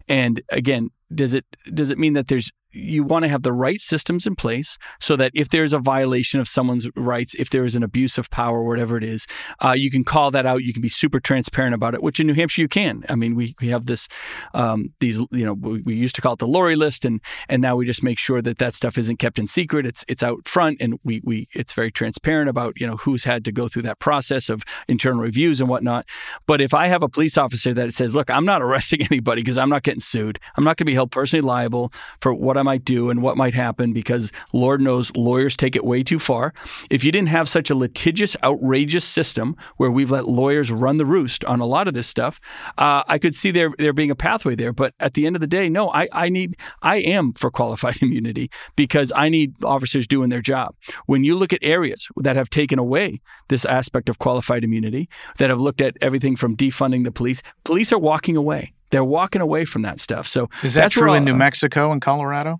And 0.07 0.41
again, 0.49 0.91
does 1.15 1.33
it 1.33 1.45
does 1.73 1.89
it 1.89 1.97
mean 1.97 2.13
that 2.13 2.27
there's 2.27 2.51
you 2.73 3.03
want 3.03 3.23
to 3.23 3.29
have 3.29 3.43
the 3.43 3.53
right 3.53 3.79
systems 3.79 4.25
in 4.25 4.35
place 4.35 4.77
so 4.99 5.15
that 5.15 5.31
if 5.35 5.49
there's 5.49 5.73
a 5.73 5.79
violation 5.79 6.39
of 6.39 6.47
someone's 6.47 6.87
rights, 6.95 7.35
if 7.35 7.49
there 7.51 7.63
is 7.63 7.75
an 7.75 7.83
abuse 7.83 8.17
of 8.17 8.29
power, 8.31 8.63
whatever 8.63 8.97
it 8.97 9.03
is, 9.03 9.27
uh, 9.63 9.73
you 9.77 9.91
can 9.91 10.03
call 10.03 10.31
that 10.31 10.45
out. 10.45 10.63
You 10.63 10.73
can 10.73 10.81
be 10.81 10.89
super 10.89 11.19
transparent 11.19 11.75
about 11.75 11.93
it, 11.93 12.01
which 12.01 12.19
in 12.19 12.27
New 12.27 12.33
Hampshire 12.33 12.61
you 12.61 12.67
can. 12.67 13.05
I 13.07 13.15
mean, 13.15 13.35
we, 13.35 13.55
we 13.61 13.67
have 13.69 13.85
this, 13.85 14.07
um, 14.53 14.93
these, 14.99 15.17
you 15.31 15.45
know, 15.45 15.53
we, 15.53 15.81
we, 15.81 15.93
used 15.93 16.15
to 16.15 16.21
call 16.21 16.33
it 16.33 16.39
the 16.39 16.47
Laurie 16.47 16.75
list, 16.75 17.05
and 17.05 17.21
and 17.47 17.61
now 17.61 17.75
we 17.75 17.85
just 17.85 18.03
make 18.03 18.17
sure 18.17 18.41
that 18.41 18.57
that 18.57 18.73
stuff 18.73 18.97
isn't 18.97 19.17
kept 19.17 19.37
in 19.37 19.47
secret. 19.47 19.85
It's 19.85 20.03
it's 20.07 20.23
out 20.23 20.47
front, 20.47 20.77
and 20.81 20.99
we 21.03 21.21
we 21.23 21.47
it's 21.53 21.73
very 21.73 21.91
transparent 21.91 22.49
about 22.49 22.79
you 22.79 22.87
know 22.87 22.97
who's 22.97 23.23
had 23.23 23.45
to 23.45 23.51
go 23.51 23.67
through 23.67 23.83
that 23.83 23.99
process 23.99 24.49
of 24.49 24.63
internal 24.87 25.21
reviews 25.21 25.61
and 25.61 25.69
whatnot. 25.69 26.07
But 26.47 26.59
if 26.61 26.73
I 26.73 26.87
have 26.87 27.03
a 27.03 27.09
police 27.09 27.37
officer 27.37 27.73
that 27.75 27.93
says, 27.93 28.15
look, 28.15 28.29
I'm 28.29 28.45
not 28.45 28.61
arresting 28.61 29.01
anybody 29.11 29.43
because 29.43 29.57
I'm 29.57 29.69
not 29.69 29.83
getting 29.83 29.99
sued, 29.99 30.39
I'm 30.57 30.63
not 30.63 30.77
going 30.77 30.85
to 30.85 30.91
be 30.91 30.95
held 30.95 31.02
personally 31.07 31.41
liable 31.41 31.91
for 32.21 32.33
what 32.33 32.57
I 32.57 32.63
might 32.63 32.85
do 32.85 33.09
and 33.09 33.21
what 33.21 33.37
might 33.37 33.53
happen 33.53 33.93
because 33.93 34.31
Lord 34.53 34.81
knows 34.81 35.11
lawyers 35.15 35.55
take 35.55 35.75
it 35.75 35.85
way 35.85 36.03
too 36.03 36.19
far. 36.19 36.53
If 36.89 37.03
you 37.03 37.11
didn't 37.11 37.29
have 37.29 37.49
such 37.49 37.69
a 37.69 37.75
litigious, 37.75 38.35
outrageous 38.43 39.03
system 39.03 39.55
where 39.77 39.91
we've 39.91 40.11
let 40.11 40.27
lawyers 40.27 40.71
run 40.71 40.97
the 40.97 41.05
roost 41.05 41.43
on 41.45 41.59
a 41.59 41.65
lot 41.65 41.87
of 41.87 41.93
this 41.93 42.07
stuff, 42.07 42.39
uh, 42.77 43.03
I 43.07 43.17
could 43.17 43.35
see 43.35 43.51
there 43.51 43.71
there 43.77 43.93
being 43.93 44.11
a 44.11 44.15
pathway 44.15 44.55
there. 44.55 44.73
But 44.73 44.93
at 44.99 45.13
the 45.13 45.25
end 45.25 45.35
of 45.35 45.39
the 45.41 45.47
day, 45.47 45.69
no, 45.69 45.89
I, 45.91 46.07
I 46.11 46.29
need 46.29 46.57
I 46.81 46.97
am 46.97 47.33
for 47.33 47.51
qualified 47.51 47.97
immunity 48.01 48.49
because 48.75 49.11
I 49.15 49.29
need 49.29 49.63
officers 49.63 50.07
doing 50.07 50.29
their 50.29 50.41
job. 50.41 50.75
When 51.05 51.23
you 51.23 51.35
look 51.35 51.53
at 51.53 51.59
areas 51.61 52.07
that 52.17 52.35
have 52.35 52.49
taken 52.49 52.79
away 52.79 53.21
this 53.49 53.65
aspect 53.65 54.09
of 54.09 54.19
qualified 54.19 54.63
immunity, 54.63 55.09
that 55.37 55.49
have 55.49 55.61
looked 55.61 55.81
at 55.81 55.97
everything 56.01 56.35
from 56.35 56.55
defunding 56.55 57.03
the 57.03 57.11
police, 57.11 57.41
police 57.63 57.91
are 57.91 57.99
walking 57.99 58.37
away. 58.37 58.72
They're 58.93 59.03
walking 59.03 59.41
away 59.41 59.65
from 59.65 59.81
that 59.81 59.99
stuff. 59.99 60.27
So 60.27 60.49
is 60.63 60.75
that 60.75 60.91
true 60.91 61.13
in 61.13 61.25
New 61.25 61.35
Mexico 61.35 61.91
and 61.91 62.01
Colorado? 62.01 62.59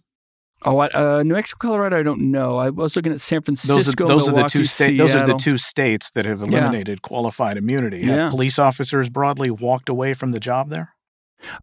Oh, 0.66 0.80
uh, 0.80 1.24
New 1.24 1.34
Mexico, 1.34 1.68
Colorado. 1.68 2.00
I 2.00 2.04
don't 2.04 2.32
know. 2.32 2.58
I 2.58 2.70
was 2.70 2.96
looking 2.96 3.12
at 3.12 3.22
San 3.22 3.42
Francisco. 3.42 3.76
Those 3.76 3.90
are, 3.90 4.08
those 4.08 4.28
Milwaukee, 4.28 4.40
are 4.40 4.44
the 4.44 4.50
two 4.50 4.64
states. 4.64 4.98
Those 4.98 5.16
are 5.16 5.26
the 5.26 5.36
two 5.36 5.58
states 5.58 6.12
that 6.12 6.26
have 6.26 6.42
eliminated 6.42 7.00
yeah. 7.04 7.08
qualified 7.08 7.58
immunity. 7.58 8.00
Have 8.06 8.18
yeah. 8.18 8.30
police 8.30 8.58
officers 8.58 9.10
broadly 9.10 9.52
walked 9.52 9.90
away 9.90 10.14
from 10.14 10.32
the 10.32 10.40
job 10.40 10.70
there? 10.70 10.93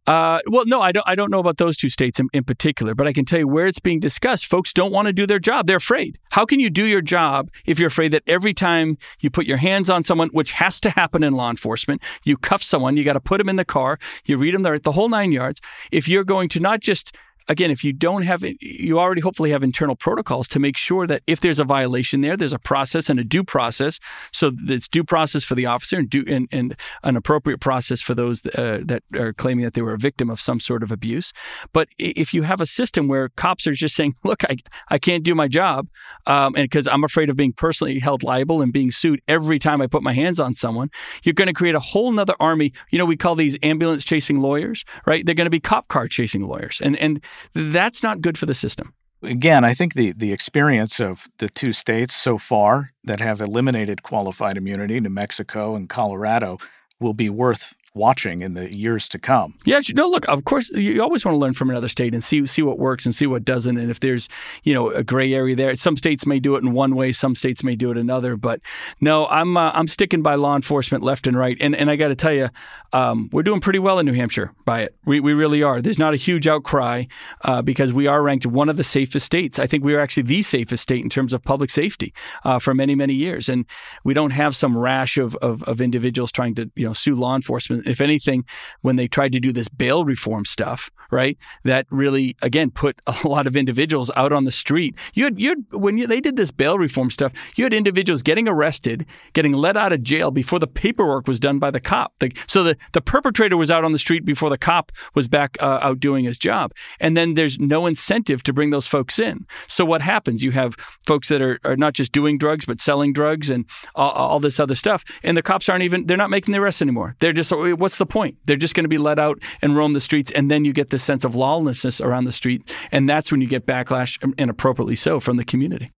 Uh, 0.07 0.41
well, 0.47 0.65
no, 0.67 0.81
I 0.81 0.93
don't. 0.93 1.07
I 1.07 1.15
don't 1.15 1.31
know 1.31 1.39
about 1.39 1.57
those 1.57 1.77
two 1.77 1.89
states 1.89 2.19
in, 2.21 2.29
in, 2.33 2.45
particular, 2.45 2.95
but 2.95 3.07
I 3.07 3.13
can 3.13 3.25
tell 3.25 3.39
you 3.39 3.49
where 3.49 3.67
it's 3.67 3.79
being 3.79 4.01
discussed. 4.01 4.47
Folks 4.47 4.73
don't 4.73 4.93
want 4.93 5.07
to 5.07 5.13
do 5.13 5.27
their 5.27 5.39
job; 5.39 5.67
they're 5.67 5.77
afraid. 5.77 6.19
How 6.31 6.45
can 6.45 6.61
you 6.61 6.71
do 6.71 6.87
your 6.87 7.01
job 7.01 7.51
if 7.67 7.79
you're 7.79 7.89
afraid 7.89 8.13
that 8.13 8.23
every 8.27 8.55
time 8.55 8.99
you 9.21 9.31
put 9.31 9.47
your 9.47 9.57
hands 9.57 9.91
on 9.91 10.05
someone, 10.05 10.29
which 10.29 10.53
has 10.53 10.81
to 10.81 10.91
happen 10.91 11.23
in 11.23 11.35
law 11.35 11.51
enforcement, 11.51 12.03
you 12.25 12.37
cuff 12.37 12.63
someone, 12.63 12.97
you 12.97 13.05
got 13.05 13.15
to 13.15 13.21
put 13.21 13.39
them 13.39 13.49
in 13.49 13.57
the 13.57 13.65
car, 13.65 13.99
you 14.25 14.37
read 14.37 14.55
them 14.55 14.63
the, 14.63 14.81
the 14.83 14.93
whole 14.93 15.09
nine 15.09 15.33
yards. 15.33 15.61
If 15.91 16.09
you're 16.09 16.25
going 16.25 16.49
to 16.51 16.61
not 16.61 16.81
just 16.81 17.17
again, 17.49 17.71
if 17.71 17.85
you 17.85 17.93
don't 17.93 18.23
have 18.23 18.45
you 18.61 18.99
already 18.99 19.21
hopefully 19.21 19.51
have 19.51 19.63
internal 19.63 19.97
protocols 19.97 20.49
to 20.49 20.59
make 20.59 20.77
sure 20.77 21.07
that 21.07 21.23
if 21.27 21.41
there's 21.41 21.59
a 21.59 21.65
violation 21.65 22.21
there, 22.21 22.37
there's 22.37 22.53
a 22.53 22.59
process 22.59 23.09
and 23.09 23.19
a 23.19 23.25
due 23.25 23.45
process. 23.45 23.99
So 24.33 24.53
it's 24.69 24.89
due 24.89 25.05
process 25.05 25.45
for 25.45 25.55
the 25.55 25.67
officer 25.67 25.99
and 25.99 26.09
due 26.09 26.25
and, 26.27 26.49
and 26.53 26.77
an 27.03 27.17
appropriate 27.17 27.61
process 27.61 28.01
for 28.01 28.15
those 28.15 28.45
uh, 28.47 28.81
that 28.85 29.03
are 29.15 29.33
claiming 29.33 29.65
that 29.65 29.75
they 29.75 29.83
were 29.83 29.95
a 29.95 29.99
victim 29.99 30.31
of 30.31 30.41
some 30.41 30.61
sort 30.61 30.83
of 30.83 30.91
abuse. 30.91 31.33
But 31.73 31.89
if 31.99 32.33
you 32.33 32.43
have 32.43 32.61
a 32.61 32.67
system 32.67 33.09
where 33.09 33.29
cops 33.31 33.67
are 33.67 33.73
just 33.73 33.95
saying, 33.95 34.15
"Look, 34.25 34.45
I 34.45 34.57
I 34.89 34.99
can't 34.99 35.25
do 35.25 35.35
my 35.35 35.49
job," 35.49 35.89
um, 36.27 36.55
and 36.55 36.65
because 36.65 36.87
I'm 36.87 37.05
afraid 37.05 37.31
of 37.31 37.37
being 37.37 37.53
personally 37.53 37.99
held 37.99 38.23
liable 38.23 38.63
and 38.63 38.73
being 38.73 38.91
sued 38.91 39.21
every 39.29 39.59
time 39.59 39.81
I 39.81 39.87
put 39.87 40.03
my 40.03 40.13
hands 40.13 40.41
on 40.41 40.55
someone, 40.55 40.91
you're 41.23 41.35
going 41.35 41.49
to 41.49 41.55
create 41.55 41.75
a 41.75 41.81
whole 41.81 42.13
nother 42.13 42.35
army. 42.41 42.73
You 42.91 42.99
know, 42.99 43.07
we 43.07 43.17
call 43.17 43.35
these 43.35 43.57
ambulance 43.63 44.05
chasing 44.05 44.41
lawyers, 44.41 44.85
right? 45.07 45.25
They're 45.25 45.35
going 45.35 45.47
to 45.47 45.51
be 45.51 45.61
cop 45.61 45.89
car 45.89 46.09
chasing 46.09 46.43
lawyers, 46.43 46.81
and 46.83 46.97
and 46.97 47.21
that's 47.55 48.03
not 48.03 48.21
good 48.21 48.39
for 48.39 48.47
the 48.47 48.55
system. 48.55 48.95
Again, 49.23 49.65
I 49.65 49.75
think 49.75 49.95
the, 49.95 50.13
the 50.17 50.33
experience 50.33 50.99
of 50.99 51.27
the 51.39 51.49
two 51.49 51.73
states 51.73 52.15
so 52.15 52.39
far 52.39 52.93
that 53.05 53.21
have 53.21 53.43
eliminated 53.43 54.03
qualified 54.03 54.57
immunity, 54.57 54.99
New 54.99 55.11
Mexico 55.11 55.77
and 55.77 55.89
Colorado, 55.89 56.59
will 57.01 57.13
be 57.13 57.29
worth 57.29 57.75
watching 57.95 58.43
in 58.43 58.55
the 58.55 58.77
years 58.77 59.09
to 59.09 59.19
come. 59.19 59.55
Yeah, 59.65 59.81
no, 59.93 60.09
look, 60.09 60.29
of 60.29 60.45
course, 60.45 60.71
you 60.71 61.03
always 61.03 61.25
want 61.25 61.35
to 61.35 61.39
learn 61.39 61.55
from 61.55 61.71
another 61.71 61.89
state 61.89 62.15
and 62.15 62.23
see 62.23 62.47
see 62.47 62.63
what 62.63 62.79
works 62.79 63.05
and 63.05 63.15
see 63.15 63.27
what 63.27 63.45
doesn't, 63.45 63.77
and 63.77 63.91
if 63.91 64.01
there's 64.01 64.29
you 64.63 64.73
know 64.73 64.91
a 64.91 65.03
gray 65.03 65.33
area 65.33 65.57
there. 65.57 65.75
Some 65.75 65.97
states 65.97 66.27
may 66.27 66.39
do 66.39 66.57
it 66.57 66.63
in 66.63 66.73
one 66.73 66.95
way, 66.95 67.13
some 67.13 67.35
states 67.35 67.65
may 67.65 67.75
do 67.75 67.91
it 67.91 67.99
another. 67.99 68.37
But 68.37 68.61
no, 69.01 69.27
I'm 69.27 69.57
uh, 69.57 69.73
I'm 69.75 69.89
sticking 69.89 70.23
by 70.23 70.37
law 70.37 70.55
enforcement 70.55 71.03
left 71.03 71.27
and 71.27 71.37
right, 71.37 71.57
and 71.61 71.75
and 71.75 71.91
I 71.91 71.97
got 71.97 72.09
to 72.09 72.15
tell 72.15 72.33
you, 72.33 72.49
um, 72.93 73.29
we're 73.33 73.43
doing 73.43 73.61
pretty 73.61 73.79
well 73.79 73.99
in 73.99 74.07
New 74.07 74.13
Hampshire 74.13 74.53
by 74.65 74.83
it. 74.83 74.97
We 75.05 75.21
we 75.21 75.33
really 75.33 75.63
are. 75.63 75.83
There's 75.83 75.99
not 75.99 76.15
a 76.15 76.19
huge 76.19 76.47
outcry 76.47 77.05
uh, 77.43 77.63
because 77.63 77.93
we 77.93 78.07
are 78.07 78.23
ranked 78.23 78.47
one 78.47 78.69
of 78.69 78.77
the 78.77 78.85
safest 78.85 79.27
states. 79.27 79.59
I 79.59 79.67
think 79.67 79.85
we 79.85 79.95
are 79.95 80.01
actually 80.01 80.25
the 80.25 80.43
safest 80.43 80.83
state 80.83 81.03
in 81.03 81.11
terms 81.11 81.33
of 81.33 81.43
public 81.43 81.71
safety 81.71 82.15
uh, 82.45 82.59
for 82.59 82.73
many 82.73 82.95
many 82.95 83.15
years, 83.15 83.49
and 83.49 83.65
we 84.05 84.15
don't 84.15 84.31
have 84.31 84.55
some 84.55 84.77
rash 84.77 85.19
of, 85.19 85.35
of 85.37 85.63
of 85.65 85.81
individuals 85.81 86.31
trying 86.31 86.55
to 86.55 86.71
you 86.77 86.87
know 86.87 86.93
sue 86.93 87.17
law 87.17 87.35
enforcement 87.35 87.80
if 87.87 88.01
anything, 88.01 88.45
when 88.83 88.97
they 88.97 89.09
tried 89.09 89.33
to 89.33 89.41
do 89.41 89.53
this 89.53 89.69
bail 89.69 90.05
reform 90.05 90.45
stuff, 90.45 90.91
right, 91.11 91.37
that 91.65 91.87
really 91.91 92.37
again 92.43 92.71
put 92.71 93.01
a 93.07 93.29
lot 93.29 93.47
of 93.47 93.57
individuals 93.57 94.11
out 94.17 94.33
on 94.33 94.45
the 94.45 94.51
street. 94.51 94.97
You 95.15 95.25
had 95.25 95.41
you 95.41 95.51
had, 95.51 95.65
when 95.73 95.99
you, 95.99 96.07
they 96.07 96.21
did 96.21 96.37
this 96.37 96.51
bail 96.51 96.79
reform 96.79 97.11
stuff, 97.11 97.33
you 97.57 97.65
had 97.65 97.73
individuals 97.73 98.23
getting 98.23 98.49
arrested, 98.49 99.07
getting 99.33 99.53
let 99.53 99.77
out 99.77 99.93
of 99.93 100.03
jail 100.03 100.31
before 100.31 100.59
the 100.59 100.67
paperwork 100.67 101.27
was 101.27 101.41
done 101.41 101.59
by 101.59 101.71
the 101.71 101.81
cop. 101.81 102.13
The, 102.19 102.33
so 102.47 102.63
the 102.63 102.77
the 102.93 103.01
perpetrator 103.01 103.57
was 103.57 103.71
out 103.71 103.85
on 103.85 103.93
the 103.93 103.99
street 103.99 104.25
before 104.25 104.51
the 104.51 104.59
cop 104.59 104.93
was 105.15 105.29
back 105.29 105.57
uh, 105.61 105.79
out 105.83 106.01
doing 106.01 106.25
his 106.25 106.39
job, 106.39 106.73
and 106.99 107.17
then 107.17 107.35
there's 107.35 107.59
no 107.59 107.87
incentive 107.87 108.43
to 108.45 108.53
bring 108.53 108.71
those 108.71 108.87
folks 108.87 109.19
in. 109.19 109.47
So 109.67 109.85
what 109.85 110.03
happens? 110.03 110.43
You 110.43 110.53
have 110.53 110.75
folks 111.07 111.29
that 111.29 111.43
are, 111.43 111.59
are 111.65 111.77
not 111.77 111.95
just 111.95 112.13
doing 112.13 112.39
drugs 112.39 112.65
but 112.65 112.81
selling 112.81 113.13
drugs 113.13 113.51
and 113.51 113.65
all, 113.95 114.11
all 114.11 114.41
this 114.41 114.61
other 114.61 114.75
stuff, 114.75 115.05
and 115.23 115.37
the 115.37 115.43
cops 115.43 115.69
aren't 115.69 115.85
even 115.85 116.07
they're 116.07 116.17
not 116.17 116.31
making 116.31 116.53
the 116.53 116.61
arrest 116.61 116.83
anymore. 116.83 117.17
They're 117.19 117.33
just 117.33 117.53
what's 117.73 117.99
the 117.99 118.07
point? 118.07 118.37
They're 118.45 118.57
just 118.57 118.75
going 118.75 118.85
to 118.85 118.89
be 118.89 118.99
let 118.99 119.19
out 119.19 119.41
and 119.63 119.77
roam 119.77 119.93
the 119.93 120.01
streets, 120.01 120.31
and 120.33 120.51
then 120.51 120.65
you 120.65 120.73
get 120.73 120.91
this 120.91 121.03
sense 121.03 121.25
of 121.25 121.35
lawlessness 121.35 122.01
around 122.01 122.25
the 122.25 122.33
street, 122.33 122.73
and 122.93 123.09
that's 123.09 123.31
when 123.31 123.41
you 123.41 123.49
get 123.49 123.67
backlash, 123.67 124.19
and 124.39 124.51
appropriately 124.51 124.97
so, 124.97 125.21
from 125.21 125.37
the 125.37 125.45
community. 125.45 125.93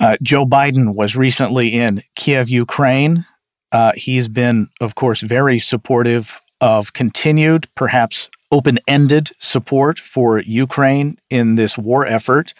Uh, 0.00 0.16
Joe 0.22 0.44
Biden 0.46 0.94
was 0.94 1.16
recently 1.16 1.74
in 1.74 2.02
Kiev, 2.16 2.48
Ukraine. 2.48 3.24
Uh, 3.72 3.92
he's 3.96 4.28
been, 4.28 4.68
of 4.80 4.94
course, 4.94 5.20
very 5.20 5.58
supportive 5.58 6.40
of 6.60 6.92
continued, 6.92 7.68
perhaps 7.74 8.28
open 8.50 8.78
ended 8.86 9.30
support 9.38 9.98
for 9.98 10.40
Ukraine 10.40 11.18
in 11.30 11.56
this 11.56 11.76
war 11.76 12.06
effort. 12.06 12.54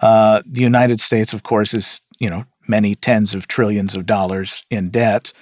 Uh, 0.00 0.42
the 0.46 0.60
United 0.60 1.00
States, 1.00 1.32
of 1.32 1.42
course, 1.42 1.74
is, 1.74 2.00
you 2.20 2.28
know, 2.28 2.44
many 2.68 2.94
tens 2.94 3.34
of 3.34 3.48
trillions 3.48 3.94
of 3.94 4.06
dollars 4.06 4.62
in 4.70 4.90
debt. 4.90 5.32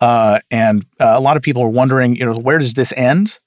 Uh, 0.00 0.40
and 0.50 0.84
uh, 1.00 1.12
a 1.14 1.20
lot 1.20 1.36
of 1.36 1.42
people 1.42 1.62
are 1.62 1.68
wondering, 1.68 2.16
you 2.16 2.24
know, 2.24 2.34
where 2.34 2.58
does 2.58 2.74
this 2.74 2.92
end? 2.96 3.38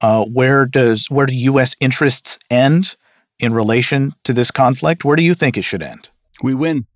Uh, 0.00 0.24
where 0.24 0.66
does 0.66 1.08
where 1.10 1.26
do 1.26 1.34
U.S. 1.34 1.76
interests 1.80 2.38
end 2.50 2.96
in 3.38 3.54
relation 3.54 4.12
to 4.24 4.32
this 4.32 4.50
conflict? 4.50 5.04
Where 5.04 5.16
do 5.16 5.22
you 5.22 5.34
think 5.34 5.56
it 5.56 5.62
should 5.62 5.82
end? 5.82 6.10
We 6.42 6.54
win. 6.54 6.86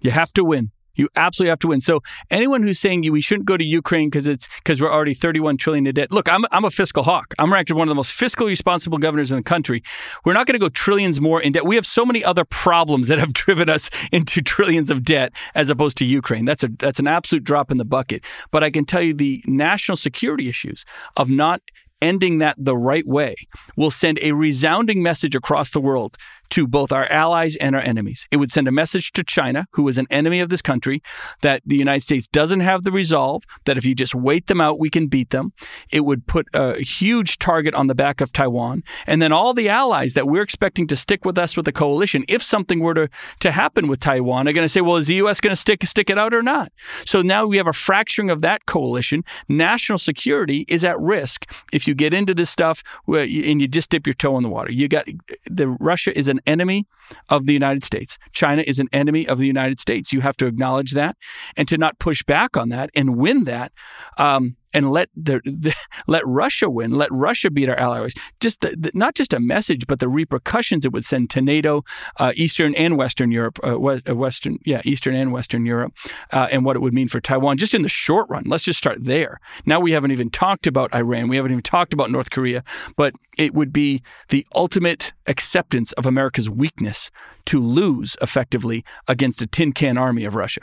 You 0.00 0.10
have 0.12 0.32
to 0.34 0.44
win. 0.44 0.70
You 0.98 1.08
absolutely 1.16 1.50
have 1.50 1.60
to 1.60 1.68
win. 1.68 1.80
So 1.80 2.02
anyone 2.30 2.62
who's 2.62 2.78
saying 2.78 3.10
we 3.10 3.20
shouldn't 3.20 3.46
go 3.46 3.56
to 3.56 3.64
Ukraine 3.64 4.10
because 4.10 4.26
it's 4.26 4.48
because 4.58 4.80
we're 4.82 4.92
already 4.92 5.14
31 5.14 5.56
trillion 5.56 5.86
in 5.86 5.94
debt. 5.94 6.10
Look, 6.10 6.28
I'm 6.28 6.44
I'm 6.50 6.64
a 6.64 6.70
fiscal 6.70 7.04
hawk. 7.04 7.32
I'm 7.38 7.52
ranked 7.52 7.70
as 7.70 7.74
one 7.76 7.88
of 7.88 7.90
the 7.90 7.94
most 7.94 8.12
fiscally 8.12 8.48
responsible 8.48 8.98
governors 8.98 9.30
in 9.30 9.38
the 9.38 9.42
country. 9.44 9.82
We're 10.24 10.34
not 10.34 10.46
going 10.46 10.54
to 10.54 10.58
go 10.58 10.68
trillions 10.68 11.20
more 11.20 11.40
in 11.40 11.52
debt. 11.52 11.64
We 11.64 11.76
have 11.76 11.86
so 11.86 12.04
many 12.04 12.24
other 12.24 12.44
problems 12.44 13.08
that 13.08 13.18
have 13.18 13.32
driven 13.44 13.70
us 13.70 13.88
into 14.12 14.42
trillions 14.42 14.90
of 14.90 15.04
debt 15.04 15.32
as 15.54 15.70
opposed 15.70 15.96
to 15.98 16.04
Ukraine. 16.04 16.44
That's 16.44 16.64
a 16.64 16.68
that's 16.78 16.98
an 16.98 17.06
absolute 17.06 17.44
drop 17.44 17.70
in 17.70 17.78
the 17.78 17.84
bucket. 17.84 18.24
But 18.50 18.64
I 18.64 18.70
can 18.70 18.84
tell 18.84 19.02
you 19.02 19.14
the 19.14 19.42
national 19.46 19.96
security 19.96 20.48
issues 20.48 20.84
of 21.16 21.30
not 21.30 21.62
ending 22.00 22.38
that 22.38 22.56
the 22.58 22.76
right 22.76 23.06
way 23.06 23.34
will 23.76 23.90
send 23.90 24.18
a 24.22 24.32
resounding 24.32 25.02
message 25.02 25.34
across 25.34 25.70
the 25.70 25.80
world 25.80 26.16
to 26.50 26.66
both 26.66 26.92
our 26.92 27.06
allies 27.10 27.56
and 27.56 27.74
our 27.74 27.82
enemies. 27.82 28.26
It 28.30 28.38
would 28.38 28.50
send 28.50 28.68
a 28.68 28.72
message 28.72 29.12
to 29.12 29.24
China, 29.24 29.66
who 29.72 29.86
is 29.88 29.98
an 29.98 30.06
enemy 30.10 30.40
of 30.40 30.48
this 30.48 30.62
country, 30.62 31.02
that 31.42 31.62
the 31.64 31.76
United 31.76 32.02
States 32.02 32.26
doesn't 32.26 32.60
have 32.60 32.84
the 32.84 32.92
resolve, 32.92 33.44
that 33.64 33.76
if 33.76 33.84
you 33.84 33.94
just 33.94 34.14
wait 34.14 34.46
them 34.46 34.60
out, 34.60 34.78
we 34.78 34.90
can 34.90 35.08
beat 35.08 35.30
them. 35.30 35.52
It 35.90 36.00
would 36.00 36.26
put 36.26 36.46
a 36.54 36.78
huge 36.80 37.38
target 37.38 37.74
on 37.74 37.86
the 37.86 37.94
back 37.94 38.20
of 38.20 38.32
Taiwan. 38.32 38.82
And 39.06 39.20
then 39.20 39.32
all 39.32 39.54
the 39.54 39.68
allies 39.68 40.14
that 40.14 40.26
we're 40.26 40.42
expecting 40.42 40.86
to 40.88 40.96
stick 40.96 41.24
with 41.24 41.38
us 41.38 41.56
with 41.56 41.66
the 41.66 41.72
coalition, 41.72 42.24
if 42.28 42.42
something 42.42 42.80
were 42.80 42.94
to, 42.94 43.08
to 43.40 43.50
happen 43.50 43.88
with 43.88 44.00
Taiwan, 44.00 44.48
are 44.48 44.52
going 44.52 44.64
to 44.64 44.68
say, 44.68 44.80
well, 44.80 44.96
is 44.96 45.06
the 45.06 45.14
U.S. 45.14 45.40
going 45.40 45.52
to 45.52 45.60
stick, 45.60 45.84
stick 45.84 46.10
it 46.10 46.18
out 46.18 46.34
or 46.34 46.42
not? 46.42 46.72
So 47.04 47.22
now 47.22 47.46
we 47.46 47.56
have 47.56 47.66
a 47.66 47.72
fracturing 47.72 48.30
of 48.30 48.40
that 48.42 48.66
coalition. 48.66 49.24
National 49.48 49.98
security 49.98 50.64
is 50.68 50.84
at 50.84 50.98
risk 50.98 51.46
if 51.72 51.86
you 51.86 51.94
get 51.94 52.14
into 52.14 52.34
this 52.34 52.50
stuff 52.50 52.82
and 53.06 53.60
you 53.60 53.68
just 53.68 53.90
dip 53.90 54.06
your 54.06 54.14
toe 54.14 54.36
in 54.36 54.42
the 54.42 54.48
water. 54.48 54.72
You 54.72 54.88
got 54.88 55.06
the 55.44 55.68
Russia 55.68 56.16
is 56.16 56.28
an 56.28 56.37
enemy 56.46 56.86
of 57.28 57.46
the 57.46 57.52
United 57.52 57.84
States. 57.84 58.18
China 58.32 58.62
is 58.66 58.78
an 58.78 58.88
enemy 58.92 59.26
of 59.26 59.38
the 59.38 59.46
United 59.46 59.80
States. 59.80 60.12
You 60.12 60.20
have 60.20 60.36
to 60.38 60.46
acknowledge 60.46 60.92
that, 60.92 61.16
and 61.56 61.66
to 61.68 61.78
not 61.78 61.98
push 61.98 62.22
back 62.22 62.56
on 62.56 62.68
that 62.70 62.90
and 62.94 63.16
win 63.16 63.44
that. 63.44 63.72
Um, 64.18 64.56
and 64.72 64.90
let 64.90 65.08
the, 65.16 65.40
the, 65.44 65.74
let 66.06 66.22
Russia 66.26 66.68
win, 66.68 66.92
let 66.92 67.10
Russia 67.12 67.50
beat 67.50 67.68
our 67.68 67.76
allies. 67.76 68.14
Just 68.40 68.60
the, 68.60 68.76
the, 68.78 68.90
not 68.94 69.14
just 69.14 69.32
a 69.32 69.40
message, 69.40 69.86
but 69.86 70.00
the 70.00 70.08
repercussions 70.08 70.84
it 70.84 70.92
would 70.92 71.04
send 71.04 71.30
to 71.30 71.40
NATO, 71.40 71.84
uh, 72.18 72.32
Eastern 72.36 72.74
and 72.74 72.96
Western 72.96 73.30
Europe, 73.30 73.58
uh, 73.64 73.76
uh, 73.76 74.14
Western 74.14 74.58
yeah, 74.64 74.80
Eastern 74.84 75.14
and 75.14 75.32
Western 75.32 75.66
Europe, 75.66 75.92
uh, 76.32 76.48
and 76.50 76.64
what 76.64 76.76
it 76.76 76.80
would 76.80 76.94
mean 76.94 77.08
for 77.08 77.20
Taiwan. 77.20 77.58
Just 77.58 77.74
in 77.74 77.82
the 77.82 77.88
short 77.88 78.28
run, 78.28 78.44
let's 78.46 78.64
just 78.64 78.78
start 78.78 79.04
there. 79.04 79.40
Now 79.66 79.80
we 79.80 79.92
haven't 79.92 80.12
even 80.12 80.30
talked 80.30 80.66
about 80.66 80.94
Iran, 80.94 81.28
we 81.28 81.36
haven't 81.36 81.52
even 81.52 81.62
talked 81.62 81.92
about 81.92 82.10
North 82.10 82.30
Korea, 82.30 82.62
but 82.96 83.14
it 83.36 83.54
would 83.54 83.72
be 83.72 84.02
the 84.28 84.46
ultimate 84.54 85.12
acceptance 85.26 85.92
of 85.92 86.06
America's 86.06 86.50
weakness 86.50 87.10
to 87.46 87.62
lose 87.62 88.16
effectively 88.20 88.84
against 89.06 89.40
a 89.40 89.46
tin 89.46 89.72
can 89.72 89.96
army 89.96 90.24
of 90.24 90.34
Russia. 90.34 90.60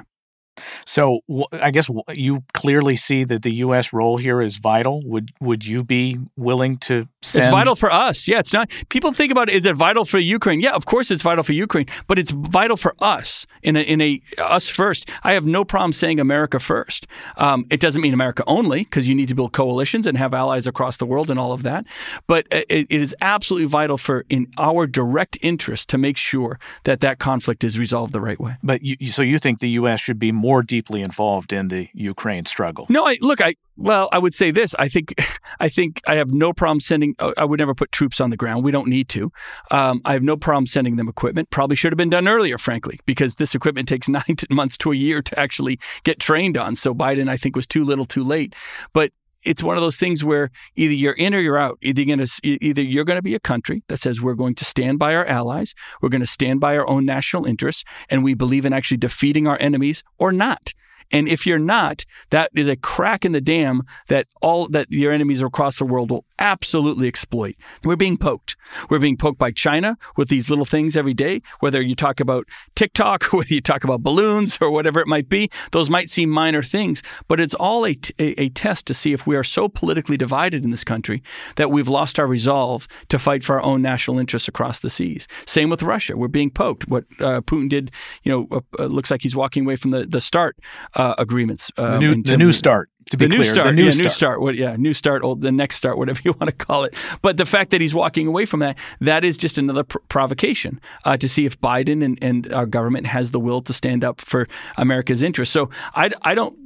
So 0.85 1.19
I 1.51 1.71
guess 1.71 1.89
you 2.13 2.43
clearly 2.53 2.95
see 2.95 3.23
that 3.25 3.43
the 3.43 3.53
U.S. 3.55 3.93
role 3.93 4.17
here 4.17 4.41
is 4.41 4.57
vital. 4.57 5.01
Would 5.05 5.31
would 5.39 5.65
you 5.65 5.83
be 5.83 6.19
willing 6.37 6.77
to 6.77 7.07
send? 7.21 7.45
It's 7.45 7.51
vital 7.51 7.75
for 7.75 7.91
us. 7.91 8.27
Yeah, 8.27 8.39
it's 8.39 8.53
not. 8.53 8.69
People 8.89 9.11
think 9.11 9.31
about 9.31 9.49
is 9.49 9.65
it 9.65 9.75
vital 9.75 10.05
for 10.05 10.19
Ukraine? 10.19 10.61
Yeah, 10.61 10.73
of 10.73 10.85
course 10.85 11.11
it's 11.11 11.23
vital 11.23 11.43
for 11.43 11.53
Ukraine, 11.53 11.87
but 12.07 12.19
it's 12.19 12.31
vital 12.31 12.77
for 12.77 12.95
us 12.99 13.45
in 13.63 13.75
a 13.75 13.81
in 13.81 14.01
a 14.01 14.21
us 14.37 14.69
first. 14.69 15.09
I 15.23 15.33
have 15.33 15.45
no 15.45 15.65
problem 15.65 15.93
saying 15.93 16.19
America 16.19 16.59
first. 16.59 17.07
Um, 17.37 17.65
it 17.69 17.79
doesn't 17.79 18.01
mean 18.01 18.13
America 18.13 18.43
only 18.47 18.83
because 18.83 19.07
you 19.07 19.15
need 19.15 19.27
to 19.27 19.35
build 19.35 19.53
coalitions 19.53 20.07
and 20.07 20.17
have 20.17 20.33
allies 20.33 20.67
across 20.67 20.97
the 20.97 21.05
world 21.05 21.29
and 21.29 21.39
all 21.39 21.51
of 21.51 21.63
that. 21.63 21.85
But 22.27 22.47
it, 22.51 22.87
it 22.89 23.01
is 23.01 23.15
absolutely 23.21 23.67
vital 23.67 23.97
for 23.97 24.25
in 24.29 24.47
our 24.57 24.87
direct 24.87 25.37
interest 25.41 25.89
to 25.89 25.97
make 25.97 26.17
sure 26.17 26.59
that 26.83 27.01
that 27.01 27.19
conflict 27.19 27.63
is 27.63 27.77
resolved 27.79 28.13
the 28.13 28.21
right 28.21 28.39
way. 28.39 28.55
But 28.63 28.81
you, 28.81 29.07
so 29.07 29.21
you 29.21 29.39
think 29.39 29.59
the 29.59 29.69
U.S. 29.81 29.99
should 29.99 30.19
be 30.19 30.31
more 30.31 30.44
deeply 30.63 31.01
involved 31.01 31.53
in 31.53 31.67
the 31.69 31.89
Ukraine 31.93 32.45
struggle. 32.45 32.85
No, 32.89 33.05
I 33.05 33.17
look, 33.21 33.41
I 33.41 33.55
well, 33.77 34.07
I 34.11 34.19
would 34.19 34.33
say 34.33 34.51
this. 34.51 34.73
I 34.75 34.87
think, 34.87 35.15
I 35.59 35.69
think 35.69 36.01
I 36.07 36.15
have 36.15 36.31
no 36.31 36.53
problem 36.53 36.79
sending. 36.79 37.15
Uh, 37.19 37.33
I 37.37 37.45
would 37.45 37.59
never 37.59 37.75
put 37.75 37.91
troops 37.91 38.21
on 38.21 38.29
the 38.29 38.37
ground. 38.37 38.63
We 38.63 38.71
don't 38.71 38.87
need 38.87 39.09
to. 39.09 39.31
Um, 39.71 40.01
I 40.05 40.13
have 40.13 40.23
no 40.23 40.37
problem 40.37 40.67
sending 40.67 40.95
them 40.95 41.09
equipment. 41.09 41.49
Probably 41.49 41.75
should 41.75 41.91
have 41.91 41.97
been 41.97 42.09
done 42.09 42.27
earlier, 42.27 42.57
frankly, 42.57 42.99
because 43.05 43.35
this 43.35 43.55
equipment 43.55 43.87
takes 43.87 44.07
nine 44.09 44.23
months 44.49 44.77
to 44.79 44.91
a 44.91 44.95
year 44.95 45.21
to 45.21 45.39
actually 45.39 45.79
get 46.03 46.19
trained 46.19 46.57
on. 46.57 46.75
So 46.75 46.93
Biden, 46.93 47.29
I 47.29 47.37
think, 47.37 47.55
was 47.55 47.67
too 47.67 47.83
little, 47.83 48.05
too 48.05 48.23
late. 48.23 48.55
But 48.93 49.11
it's 49.45 49.63
one 49.63 49.77
of 49.77 49.81
those 49.81 49.97
things 49.97 50.23
where 50.23 50.51
either 50.75 50.93
you're 50.93 51.13
in 51.13 51.33
or 51.33 51.39
you're 51.39 51.57
out. 51.57 51.77
Either 51.81 52.01
you're 52.01 52.17
going 52.17 52.27
to 52.27 52.47
either 52.47 52.81
you're 52.81 53.05
going 53.05 53.17
to 53.17 53.21
be 53.21 53.35
a 53.35 53.39
country 53.39 53.83
that 53.87 53.99
says 53.99 54.21
we're 54.21 54.33
going 54.33 54.55
to 54.55 54.65
stand 54.65 54.99
by 54.99 55.15
our 55.15 55.25
allies, 55.25 55.73
we're 56.01 56.09
going 56.09 56.21
to 56.21 56.27
stand 56.27 56.59
by 56.59 56.75
our 56.75 56.87
own 56.87 57.05
national 57.05 57.45
interests, 57.45 57.83
and 58.09 58.23
we 58.23 58.33
believe 58.33 58.65
in 58.65 58.73
actually 58.73 58.97
defeating 58.97 59.47
our 59.47 59.57
enemies, 59.61 60.03
or 60.17 60.31
not. 60.31 60.73
And 61.11 61.27
if 61.27 61.45
you're 61.45 61.59
not, 61.59 62.05
that 62.29 62.51
is 62.55 62.67
a 62.67 62.75
crack 62.75 63.25
in 63.25 63.31
the 63.31 63.41
dam 63.41 63.83
that 64.07 64.27
all 64.41 64.67
that 64.69 64.91
your 64.91 65.11
enemies 65.11 65.41
across 65.41 65.77
the 65.77 65.85
world 65.85 66.11
will 66.11 66.25
absolutely 66.39 67.07
exploit. 67.07 67.55
We're 67.83 67.95
being 67.95 68.17
poked. 68.17 68.55
We're 68.89 68.99
being 68.99 69.17
poked 69.17 69.37
by 69.37 69.51
China 69.51 69.97
with 70.17 70.29
these 70.29 70.49
little 70.49 70.65
things 70.65 70.97
every 70.97 71.13
day, 71.13 71.41
whether 71.59 71.81
you 71.81 71.95
talk 71.95 72.19
about 72.19 72.47
TikTok, 72.75 73.23
whether 73.33 73.53
you 73.53 73.61
talk 73.61 73.83
about 73.83 74.01
balloons 74.01 74.57
or 74.61 74.71
whatever 74.71 74.99
it 74.99 75.07
might 75.07 75.29
be. 75.29 75.49
Those 75.71 75.89
might 75.89 76.09
seem 76.09 76.29
minor 76.29 76.61
things, 76.61 77.03
but 77.27 77.39
it's 77.39 77.53
all 77.53 77.85
a, 77.85 77.93
t- 77.93 78.13
a 78.19 78.49
test 78.49 78.87
to 78.87 78.93
see 78.93 79.13
if 79.13 79.25
we 79.25 79.35
are 79.35 79.43
so 79.43 79.69
politically 79.69 80.17
divided 80.17 80.63
in 80.63 80.71
this 80.71 80.83
country 80.83 81.23
that 81.55 81.71
we've 81.71 81.87
lost 81.87 82.19
our 82.19 82.27
resolve 82.27 82.87
to 83.09 83.19
fight 83.19 83.43
for 83.43 83.55
our 83.55 83.63
own 83.63 83.81
national 83.81 84.19
interests 84.19 84.47
across 84.47 84.79
the 84.79 84.89
seas. 84.89 85.27
Same 85.45 85.69
with 85.69 85.83
Russia. 85.83 86.17
We're 86.17 86.27
being 86.27 86.51
poked. 86.51 86.87
What 86.87 87.05
uh, 87.19 87.41
Putin 87.41 87.69
did, 87.69 87.91
you 88.23 88.31
know, 88.31 88.47
uh, 88.51 88.83
uh 88.83 88.85
looks 88.85 89.11
like 89.11 89.21
he's 89.21 89.35
walking 89.35 89.65
away 89.65 89.75
from 89.75 89.91
the, 89.91 90.05
the 90.05 90.21
START 90.21 90.57
uh, 90.95 91.15
agreements. 91.17 91.71
Um, 91.77 91.91
the 91.91 91.99
new, 91.99 92.23
the 92.23 92.37
new 92.37 92.53
START 92.53 92.89
to 93.11 93.17
be 93.17 93.25
the 93.25 93.35
clear, 93.35 93.39
new 93.39 93.51
start, 93.53 93.67
the 93.67 93.71
new 93.73 93.83
yeah, 93.85 93.91
start. 93.91 94.03
new 94.03 94.09
start, 94.09 94.41
what, 94.41 94.55
yeah, 94.55 94.75
new 94.77 94.93
start, 94.93 95.23
old, 95.23 95.41
the 95.41 95.51
next 95.51 95.75
start, 95.75 95.97
whatever 95.97 96.19
you 96.25 96.33
want 96.33 96.49
to 96.49 96.65
call 96.65 96.83
it. 96.83 96.95
But 97.21 97.37
the 97.37 97.45
fact 97.45 97.71
that 97.71 97.81
he's 97.81 97.93
walking 97.93 98.27
away 98.27 98.45
from 98.45 98.61
that, 98.61 98.77
that 99.01 99.23
is 99.23 99.37
just 99.37 99.57
another 99.57 99.83
pr- 99.83 99.99
provocation 100.09 100.79
uh, 101.03 101.17
to 101.17 101.29
see 101.29 101.45
if 101.45 101.59
Biden 101.61 102.03
and, 102.03 102.17
and 102.21 102.51
our 102.53 102.65
government 102.65 103.07
has 103.07 103.31
the 103.31 103.39
will 103.39 103.61
to 103.63 103.73
stand 103.73 104.03
up 104.03 104.21
for 104.21 104.47
America's 104.77 105.21
interests. 105.21 105.53
So 105.53 105.69
I, 105.93 106.11
I 106.23 106.35
don't. 106.35 106.57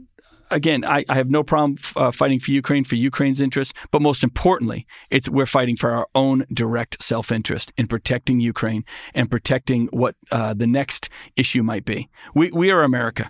Again, 0.51 0.83
I, 0.83 1.05
I 1.07 1.13
have 1.13 1.29
no 1.29 1.43
problem 1.43 1.77
uh, 1.95 2.09
fighting 2.09 2.39
for 2.39 2.49
Ukraine 2.49 2.83
for 2.83 2.95
Ukraine's 2.95 3.39
interests, 3.39 3.71
but 3.91 4.01
most 4.01 4.23
importantly, 4.23 4.87
it's 5.11 5.29
we're 5.29 5.45
fighting 5.45 5.75
for 5.75 5.91
our 5.91 6.07
own 6.15 6.43
direct 6.51 7.03
self-interest 7.03 7.71
in 7.77 7.85
protecting 7.85 8.39
Ukraine 8.39 8.83
and 9.13 9.29
protecting 9.29 9.89
what 9.91 10.15
uh, 10.31 10.55
the 10.55 10.65
next 10.65 11.07
issue 11.35 11.61
might 11.61 11.85
be. 11.85 12.09
We 12.33 12.49
we 12.49 12.71
are 12.71 12.81
America. 12.81 13.29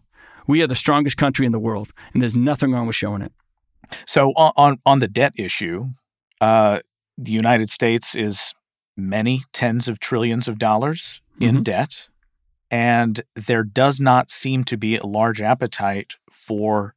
We 0.49 0.63
are 0.63 0.67
the 0.67 0.75
strongest 0.75 1.17
country 1.17 1.45
in 1.45 1.51
the 1.51 1.59
world, 1.59 1.93
and 2.11 2.23
there's 2.23 2.35
nothing 2.35 2.71
wrong 2.71 2.87
with 2.87 2.95
showing 2.95 3.21
it. 3.21 3.31
So 4.07 4.33
on 4.35 4.51
on, 4.57 4.77
on 4.83 4.97
the 4.97 5.07
debt 5.07 5.33
issue, 5.35 5.89
uh, 6.41 6.79
the 7.19 7.31
United 7.31 7.69
States 7.69 8.15
is 8.15 8.55
many 8.97 9.43
tens 9.53 9.87
of 9.87 9.99
trillions 9.99 10.47
of 10.47 10.57
dollars 10.57 11.21
in 11.39 11.57
mm-hmm. 11.57 11.63
debt, 11.63 12.07
and 12.71 13.21
there 13.35 13.63
does 13.63 13.99
not 13.99 14.31
seem 14.31 14.63
to 14.63 14.75
be 14.75 14.97
a 14.97 15.05
large 15.05 15.39
appetite 15.39 16.15
for 16.31 16.95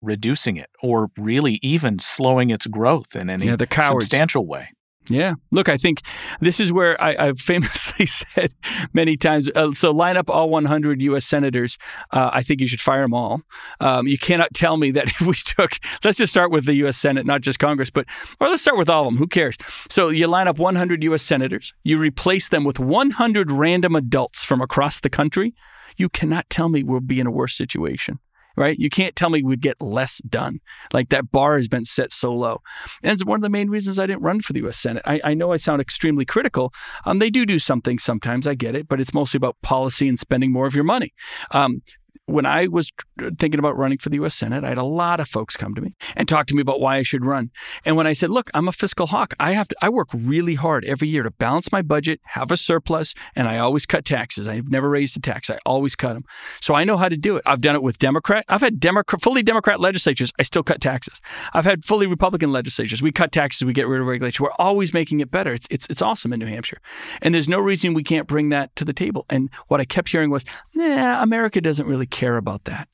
reducing 0.00 0.56
it 0.56 0.70
or 0.80 1.08
really 1.18 1.58
even 1.62 1.98
slowing 1.98 2.50
its 2.50 2.68
growth 2.68 3.16
in 3.16 3.28
any 3.28 3.46
yeah, 3.46 3.56
substantial 3.88 4.46
way. 4.46 4.68
Yeah. 5.08 5.34
Look, 5.50 5.68
I 5.68 5.76
think 5.76 6.02
this 6.40 6.60
is 6.60 6.72
where 6.72 7.00
I, 7.02 7.26
have 7.26 7.38
famously 7.38 8.06
said 8.06 8.52
many 8.92 9.16
times 9.16 9.50
uh, 9.54 9.72
so 9.72 9.92
line 9.92 10.16
up 10.16 10.28
all 10.28 10.50
100 10.50 11.00
U.S. 11.02 11.24
senators. 11.24 11.78
Uh, 12.10 12.30
I 12.32 12.42
think 12.42 12.60
you 12.60 12.66
should 12.66 12.80
fire 12.80 13.02
them 13.02 13.14
all. 13.14 13.42
Um, 13.80 14.06
you 14.06 14.18
cannot 14.18 14.52
tell 14.54 14.76
me 14.76 14.90
that 14.92 15.06
if 15.20 15.20
we 15.20 15.34
took, 15.34 15.78
let's 16.04 16.18
just 16.18 16.32
start 16.32 16.50
with 16.50 16.64
the 16.64 16.74
U.S. 16.74 16.96
Senate, 16.96 17.26
not 17.26 17.40
just 17.40 17.58
Congress, 17.58 17.90
but, 17.90 18.06
or 18.40 18.48
let's 18.48 18.62
start 18.62 18.78
with 18.78 18.88
all 18.88 19.06
of 19.06 19.12
them. 19.12 19.18
Who 19.18 19.26
cares? 19.26 19.56
So 19.88 20.08
you 20.08 20.26
line 20.26 20.48
up 20.48 20.58
100 20.58 21.02
U.S. 21.04 21.22
senators, 21.22 21.72
you 21.84 21.98
replace 21.98 22.48
them 22.48 22.64
with 22.64 22.78
100 22.78 23.52
random 23.52 23.94
adults 23.94 24.44
from 24.44 24.60
across 24.60 25.00
the 25.00 25.10
country. 25.10 25.54
You 25.96 26.08
cannot 26.08 26.50
tell 26.50 26.68
me 26.68 26.82
we'll 26.82 27.00
be 27.00 27.20
in 27.20 27.26
a 27.26 27.30
worse 27.30 27.56
situation 27.56 28.18
right? 28.56 28.78
You 28.78 28.90
can't 28.90 29.16
tell 29.16 29.30
me 29.30 29.42
we'd 29.42 29.60
get 29.60 29.80
less 29.80 30.18
done. 30.28 30.60
Like 30.92 31.10
that 31.10 31.30
bar 31.30 31.56
has 31.56 31.68
been 31.68 31.84
set 31.84 32.12
so 32.12 32.32
low. 32.34 32.60
And 33.02 33.12
it's 33.12 33.24
one 33.24 33.36
of 33.36 33.42
the 33.42 33.48
main 33.50 33.70
reasons 33.70 33.98
I 33.98 34.06
didn't 34.06 34.22
run 34.22 34.40
for 34.40 34.52
the 34.52 34.60
U.S. 34.60 34.78
Senate. 34.78 35.02
I, 35.06 35.20
I 35.24 35.34
know 35.34 35.52
I 35.52 35.56
sound 35.56 35.80
extremely 35.80 36.24
critical. 36.24 36.72
Um, 37.04 37.18
they 37.18 37.30
do 37.30 37.46
do 37.46 37.58
something 37.58 37.98
sometimes, 37.98 38.46
I 38.46 38.54
get 38.54 38.74
it, 38.74 38.88
but 38.88 39.00
it's 39.00 39.14
mostly 39.14 39.38
about 39.38 39.60
policy 39.62 40.08
and 40.08 40.18
spending 40.18 40.52
more 40.52 40.66
of 40.66 40.74
your 40.74 40.84
money. 40.84 41.12
Um, 41.50 41.82
when 42.26 42.44
I 42.44 42.66
was 42.66 42.90
thinking 43.38 43.58
about 43.58 43.76
running 43.76 43.98
for 43.98 44.08
the 44.08 44.16
U.S. 44.16 44.34
Senate, 44.34 44.64
I 44.64 44.68
had 44.68 44.78
a 44.78 44.84
lot 44.84 45.20
of 45.20 45.28
folks 45.28 45.56
come 45.56 45.74
to 45.76 45.80
me 45.80 45.94
and 46.16 46.28
talk 46.28 46.46
to 46.48 46.54
me 46.54 46.60
about 46.60 46.80
why 46.80 46.96
I 46.96 47.02
should 47.02 47.24
run. 47.24 47.50
And 47.84 47.96
when 47.96 48.06
I 48.06 48.14
said, 48.14 48.30
"Look, 48.30 48.50
I'm 48.52 48.66
a 48.66 48.72
fiscal 48.72 49.06
hawk. 49.06 49.34
I 49.38 49.52
have 49.52 49.68
to. 49.68 49.76
I 49.80 49.88
work 49.88 50.08
really 50.12 50.54
hard 50.54 50.84
every 50.84 51.08
year 51.08 51.22
to 51.22 51.30
balance 51.30 51.70
my 51.70 51.82
budget, 51.82 52.20
have 52.24 52.50
a 52.50 52.56
surplus, 52.56 53.14
and 53.36 53.48
I 53.48 53.58
always 53.58 53.86
cut 53.86 54.04
taxes. 54.04 54.48
I've 54.48 54.68
never 54.68 54.90
raised 54.90 55.16
a 55.16 55.20
tax. 55.20 55.50
I 55.50 55.58
always 55.64 55.94
cut 55.94 56.14
them. 56.14 56.24
So 56.60 56.74
I 56.74 56.82
know 56.82 56.96
how 56.96 57.08
to 57.08 57.16
do 57.16 57.36
it. 57.36 57.42
I've 57.46 57.60
done 57.60 57.76
it 57.76 57.82
with 57.82 57.98
Democrat. 57.98 58.44
I've 58.48 58.60
had 58.60 58.80
Democrat, 58.80 59.22
fully 59.22 59.44
Democrat 59.44 59.78
legislatures. 59.78 60.32
I 60.38 60.42
still 60.42 60.64
cut 60.64 60.80
taxes. 60.80 61.20
I've 61.54 61.64
had 61.64 61.84
fully 61.84 62.08
Republican 62.08 62.50
legislatures. 62.50 63.00
We 63.00 63.12
cut 63.12 63.30
taxes. 63.30 63.64
We 63.64 63.72
get 63.72 63.86
rid 63.86 64.00
of 64.00 64.06
regulation. 64.08 64.42
We're 64.42 64.50
always 64.58 64.92
making 64.92 65.20
it 65.20 65.30
better. 65.30 65.54
It's 65.54 65.68
it's 65.70 65.86
it's 65.88 66.02
awesome 66.02 66.32
in 66.32 66.40
New 66.40 66.46
Hampshire, 66.46 66.80
and 67.22 67.32
there's 67.32 67.48
no 67.48 67.60
reason 67.60 67.94
we 67.94 68.02
can't 68.02 68.26
bring 68.26 68.48
that 68.48 68.74
to 68.76 68.84
the 68.84 68.92
table. 68.92 69.26
And 69.30 69.48
what 69.68 69.80
I 69.80 69.84
kept 69.84 70.08
hearing 70.08 70.30
was, 70.30 70.44
"Nah, 70.74 71.22
America 71.22 71.60
doesn't 71.60 71.86
really 71.86 72.06
care 72.20 72.36
about 72.36 72.64
that." 72.64 72.88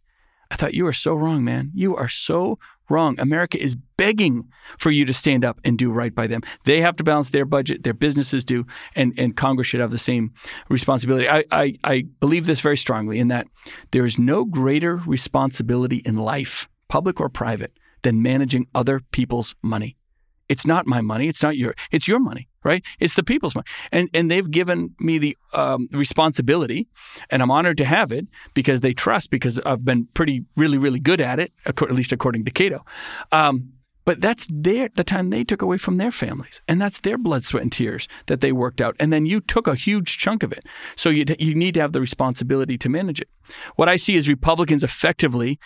I 0.52 0.56
thought, 0.56 0.74
you 0.74 0.87
are 0.87 0.92
so 0.92 1.14
wrong, 1.14 1.44
man. 1.44 1.70
You 1.74 1.96
are 1.96 2.11
so 2.11 2.58
wrong. 2.90 3.18
America 3.18 3.58
is 3.58 3.74
begging 3.96 4.50
for 4.76 4.90
you 4.90 5.06
to 5.06 5.14
stand 5.14 5.46
up 5.46 5.58
and 5.64 5.78
do 5.78 5.90
right 5.90 6.14
by 6.14 6.26
them. 6.26 6.42
They 6.64 6.82
have 6.82 6.94
to 6.98 7.04
balance 7.04 7.30
their 7.30 7.46
budget, 7.46 7.85
their 7.85 7.94
businesses 7.94 8.44
do, 8.44 8.66
and, 8.94 9.14
and 9.16 9.35
Congress 9.35 9.66
should 9.68 9.80
have 9.80 9.92
the 9.92 9.98
same 9.98 10.32
responsibility. 10.68 11.26
I, 11.26 11.44
I, 11.50 11.78
I 11.85 12.04
believe 12.20 12.44
this 12.44 12.61
very 12.61 12.76
strongly 12.76 13.18
in 13.18 13.28
that 13.28 13.46
there 13.92 14.04
is 14.04 14.18
no 14.18 14.44
greater 14.44 14.96
responsibility 14.96 16.02
in 16.04 16.16
life, 16.16 16.68
public 16.88 17.18
or 17.18 17.30
private, 17.30 17.72
than 18.02 18.20
managing 18.20 18.66
other 18.74 19.00
people's 19.11 19.54
money. 19.62 19.96
It's 20.48 20.66
not 20.66 20.87
my 20.87 21.00
money. 21.00 21.28
It's 21.28 21.42
not 21.42 21.57
your. 21.57 21.74
It's 21.90 22.07
your 22.07 22.18
money, 22.18 22.48
right? 22.64 22.85
It's 23.00 23.14
the 23.14 23.22
people's 23.22 23.55
money, 23.55 23.66
and 23.90 24.09
and 24.12 24.31
they've 24.31 24.50
given 24.50 24.94
me 25.00 25.18
the 25.18 25.37
um, 25.52 25.88
responsibility, 25.92 26.88
and 27.31 27.42
I'm 27.42 27.50
honored 27.50 27.78
to 27.78 27.85
have 27.85 28.12
it 28.12 28.26
because 28.55 28.81
they 28.81 28.92
trust 28.92 29.31
because 29.31 29.59
I've 29.61 29.85
been 29.85 30.09
pretty, 30.14 30.44
really, 30.57 30.78
really 30.78 31.00
good 31.00 31.20
at 31.20 31.38
it, 31.38 31.52
at 31.66 31.81
least 31.92 32.12
according 32.12 32.44
to 32.44 32.50
Cato. 32.50 32.85
Um, 33.31 33.72
but 34.05 34.20
that's 34.20 34.46
their 34.50 34.88
the 34.94 35.05
time 35.05 35.31
they 35.31 35.44
took 35.44 35.62
away 35.62 35.78
from 35.78 35.96
their 35.96 36.11
families, 36.11 36.61
and 36.66 36.81
that's 36.81 37.00
their 37.00 37.18
blood, 37.18 37.44
sweat, 37.44 37.62
and 37.62 37.72
tears 37.72 38.09
that 38.26 38.40
they 38.40 38.52
worked 38.52 38.81
out. 38.81 38.96
And 38.98 39.12
then 39.12 39.26
you 39.26 39.40
took 39.40 39.66
a 39.66 39.74
huge 39.74 40.18
chunk 40.18 40.42
of 40.42 40.52
it, 40.52 40.64
so 40.96 41.09
you 41.09 41.24
you 41.38 41.55
need 41.55 41.74
to 41.74 41.81
have 41.81 41.92
the 41.92 42.00
responsibility 42.00 42.76
to 42.78 42.88
manage 42.88 43.20
it. 43.20 43.28
What 43.76 43.88
I 43.88 43.96
see 43.96 44.16
is 44.16 44.28
Republicans 44.28 44.83
effectively 44.83 45.59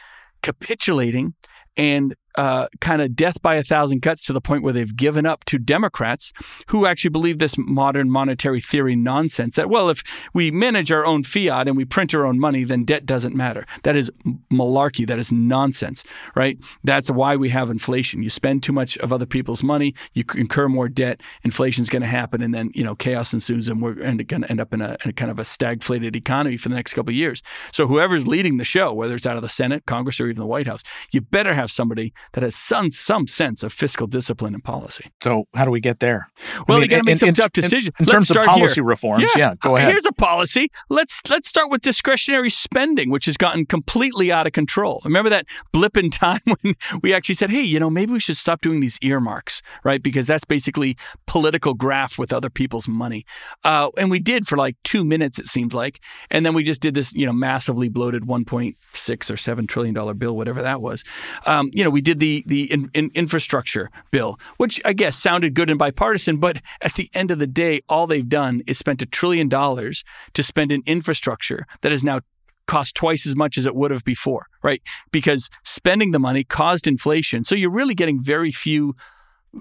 capitulating 0.42 1.34
and 1.76 2.14
uh, 2.36 2.68
kind 2.80 3.02
of 3.02 3.16
death 3.16 3.40
by 3.42 3.54
a 3.56 3.62
thousand 3.62 4.00
cuts 4.00 4.24
to 4.26 4.32
the 4.32 4.40
point 4.40 4.62
where 4.62 4.72
they've 4.72 4.96
given 4.96 5.26
up 5.26 5.44
to 5.44 5.58
Democrats 5.58 6.32
who 6.68 6.86
actually 6.86 7.10
believe 7.10 7.38
this 7.38 7.56
modern 7.58 8.10
monetary 8.10 8.60
theory 8.60 8.96
nonsense 8.96 9.56
that, 9.56 9.70
well, 9.70 9.88
if 9.88 10.02
we 10.34 10.50
manage 10.50 10.92
our 10.92 11.04
own 11.04 11.22
fiat 11.22 11.68
and 11.68 11.76
we 11.76 11.84
print 11.84 12.14
our 12.14 12.26
own 12.26 12.38
money, 12.38 12.64
then 12.64 12.84
debt 12.84 13.06
doesn't 13.06 13.34
matter. 13.34 13.66
That 13.82 13.96
is 13.96 14.10
malarkey. 14.52 15.06
That 15.06 15.18
is 15.18 15.32
nonsense, 15.32 16.04
right? 16.34 16.58
That's 16.84 17.10
why 17.10 17.36
we 17.36 17.48
have 17.50 17.70
inflation. 17.70 18.22
You 18.22 18.30
spend 18.30 18.62
too 18.62 18.72
much 18.72 18.96
of 18.98 19.12
other 19.12 19.26
people's 19.26 19.62
money, 19.62 19.94
you 20.12 20.24
incur 20.34 20.68
more 20.68 20.88
debt, 20.88 21.20
inflation's 21.44 21.88
going 21.88 22.02
to 22.02 22.08
happen, 22.08 22.42
and 22.42 22.54
then, 22.54 22.70
you 22.74 22.84
know, 22.84 22.94
chaos 22.94 23.32
ensues 23.32 23.68
and 23.68 23.82
we're 23.82 23.94
going 23.94 24.18
to 24.18 24.50
end 24.50 24.60
up 24.60 24.72
in 24.74 24.80
a, 24.80 24.96
in 25.04 25.10
a, 25.10 25.12
kind 25.12 25.30
of 25.30 25.38
a 25.38 25.42
stagflated 25.42 26.14
economy 26.14 26.56
for 26.56 26.68
the 26.68 26.74
next 26.74 26.94
couple 26.94 27.10
of 27.10 27.16
years. 27.16 27.42
So 27.72 27.86
whoever's 27.86 28.26
leading 28.26 28.58
the 28.58 28.64
show, 28.64 28.92
whether 28.92 29.14
it's 29.14 29.26
out 29.26 29.36
of 29.36 29.42
the 29.42 29.48
Senate, 29.48 29.86
Congress, 29.86 30.20
or 30.20 30.26
even 30.26 30.40
the 30.40 30.46
White 30.46 30.66
House, 30.66 30.82
you 31.10 31.20
better 31.20 31.54
have 31.54 31.70
somebody 31.70 32.12
that 32.32 32.42
has 32.42 32.54
some 32.54 32.90
some 32.90 33.26
sense 33.26 33.62
of 33.62 33.72
fiscal 33.72 34.06
discipline 34.06 34.54
and 34.54 34.62
policy. 34.62 35.10
So 35.22 35.44
how 35.54 35.64
do 35.64 35.70
we 35.70 35.80
get 35.80 36.00
there? 36.00 36.28
Well, 36.66 36.78
I 36.78 36.80
mean, 36.80 36.82
you 36.82 36.88
got 36.88 36.96
to 36.98 37.04
make 37.04 37.12
in, 37.12 37.18
some 37.18 37.28
in, 37.30 37.34
tough 37.34 37.52
decisions. 37.52 37.90
In, 37.98 38.04
in 38.04 38.06
terms 38.06 38.30
of 38.30 38.36
policy 38.44 38.74
here. 38.74 38.84
reforms, 38.84 39.24
yeah, 39.36 39.48
yeah, 39.50 39.54
go 39.60 39.76
ahead. 39.76 39.90
Here's 39.90 40.06
a 40.06 40.12
policy. 40.12 40.68
Let's 40.88 41.20
let's 41.28 41.48
start 41.48 41.70
with 41.70 41.82
discretionary 41.82 42.50
spending, 42.50 43.10
which 43.10 43.26
has 43.26 43.36
gotten 43.36 43.66
completely 43.66 44.32
out 44.32 44.46
of 44.46 44.52
control. 44.52 45.00
Remember 45.04 45.30
that 45.30 45.46
blip 45.72 45.96
in 45.96 46.10
time 46.10 46.40
when 46.60 46.74
we 47.02 47.14
actually 47.14 47.34
said, 47.34 47.50
"Hey, 47.50 47.62
you 47.62 47.80
know, 47.80 47.90
maybe 47.90 48.12
we 48.12 48.20
should 48.20 48.36
stop 48.36 48.60
doing 48.60 48.80
these 48.80 48.98
earmarks, 49.02 49.62
right? 49.84 50.02
Because 50.02 50.26
that's 50.26 50.44
basically 50.44 50.96
political 51.26 51.74
graft 51.74 52.18
with 52.18 52.32
other 52.32 52.50
people's 52.50 52.88
money." 52.88 53.24
Uh, 53.64 53.90
and 53.96 54.10
we 54.10 54.18
did 54.18 54.46
for 54.46 54.56
like 54.56 54.76
two 54.84 55.04
minutes, 55.04 55.38
it 55.38 55.46
seems 55.46 55.74
like, 55.74 56.00
and 56.30 56.44
then 56.44 56.54
we 56.54 56.62
just 56.62 56.80
did 56.80 56.94
this, 56.94 57.12
you 57.14 57.26
know, 57.26 57.32
massively 57.32 57.88
bloated 57.88 58.24
1.6 58.24 59.30
or 59.30 59.36
7 59.36 59.66
trillion 59.66 59.94
dollar 59.94 60.14
bill, 60.14 60.36
whatever 60.36 60.62
that 60.62 60.80
was. 60.80 61.04
Um, 61.46 61.70
you 61.72 61.84
know, 61.84 61.90
we 61.90 62.00
did 62.00 62.15
the 62.18 62.44
the 62.46 62.70
in, 62.72 62.90
in 62.94 63.10
infrastructure 63.14 63.90
bill, 64.10 64.38
which 64.56 64.80
I 64.84 64.92
guess 64.92 65.16
sounded 65.16 65.54
good 65.54 65.70
and 65.70 65.78
bipartisan, 65.78 66.38
but 66.38 66.60
at 66.80 66.94
the 66.94 67.08
end 67.14 67.30
of 67.30 67.38
the 67.38 67.46
day, 67.46 67.80
all 67.88 68.06
they've 68.06 68.28
done 68.28 68.62
is 68.66 68.78
spent 68.78 69.02
a 69.02 69.06
trillion 69.06 69.48
dollars 69.48 70.04
to 70.34 70.42
spend 70.42 70.72
in 70.72 70.82
infrastructure 70.86 71.66
that 71.82 71.92
is 71.92 72.04
now 72.04 72.20
cost 72.66 72.94
twice 72.94 73.26
as 73.26 73.36
much 73.36 73.56
as 73.56 73.66
it 73.66 73.74
would 73.74 73.90
have 73.90 74.04
before, 74.04 74.46
right? 74.62 74.82
Because 75.12 75.48
spending 75.64 76.10
the 76.10 76.18
money 76.18 76.44
caused 76.44 76.86
inflation. 76.86 77.44
So 77.44 77.54
you're 77.54 77.70
really 77.70 77.94
getting 77.94 78.22
very 78.22 78.50
few 78.50 78.96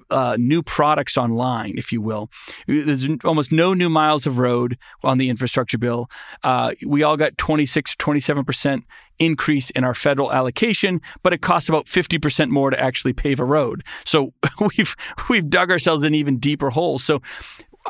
uh, 0.10 0.36
new 0.38 0.62
products 0.62 1.18
online, 1.18 1.78
if 1.78 1.92
you 1.92 2.02
will. 2.02 2.30
There's 2.68 3.08
almost 3.24 3.52
no 3.52 3.74
new 3.74 3.90
miles 3.90 4.28
of 4.28 4.38
road 4.38 4.78
on 5.04 5.18
the 5.18 5.30
infrastructure 5.30 5.78
bill. 5.78 6.10
Uh, 6.44 6.74
we 6.86 7.04
all 7.04 7.18
got 7.18 7.38
26, 7.38 7.96
27% 7.96 8.82
increase 9.20 9.70
in 9.72 9.84
our 9.84 9.94
federal 9.94 10.32
allocation, 10.32 11.02
but 11.24 11.34
it 11.34 11.42
costs 11.42 11.70
about 11.70 11.86
50% 11.86 12.50
more 12.50 12.70
to 12.70 12.80
actually 12.80 13.14
pave 13.14 13.40
a 13.40 13.46
road. 13.46 13.84
So 14.06 14.34
we've 14.78 14.96
we've 15.30 15.50
dug 15.50 15.72
ourselves 15.72 16.04
in 16.04 16.16
even 16.16 16.38
deeper 16.38 16.70
holes. 16.70 17.04
So 17.04 17.22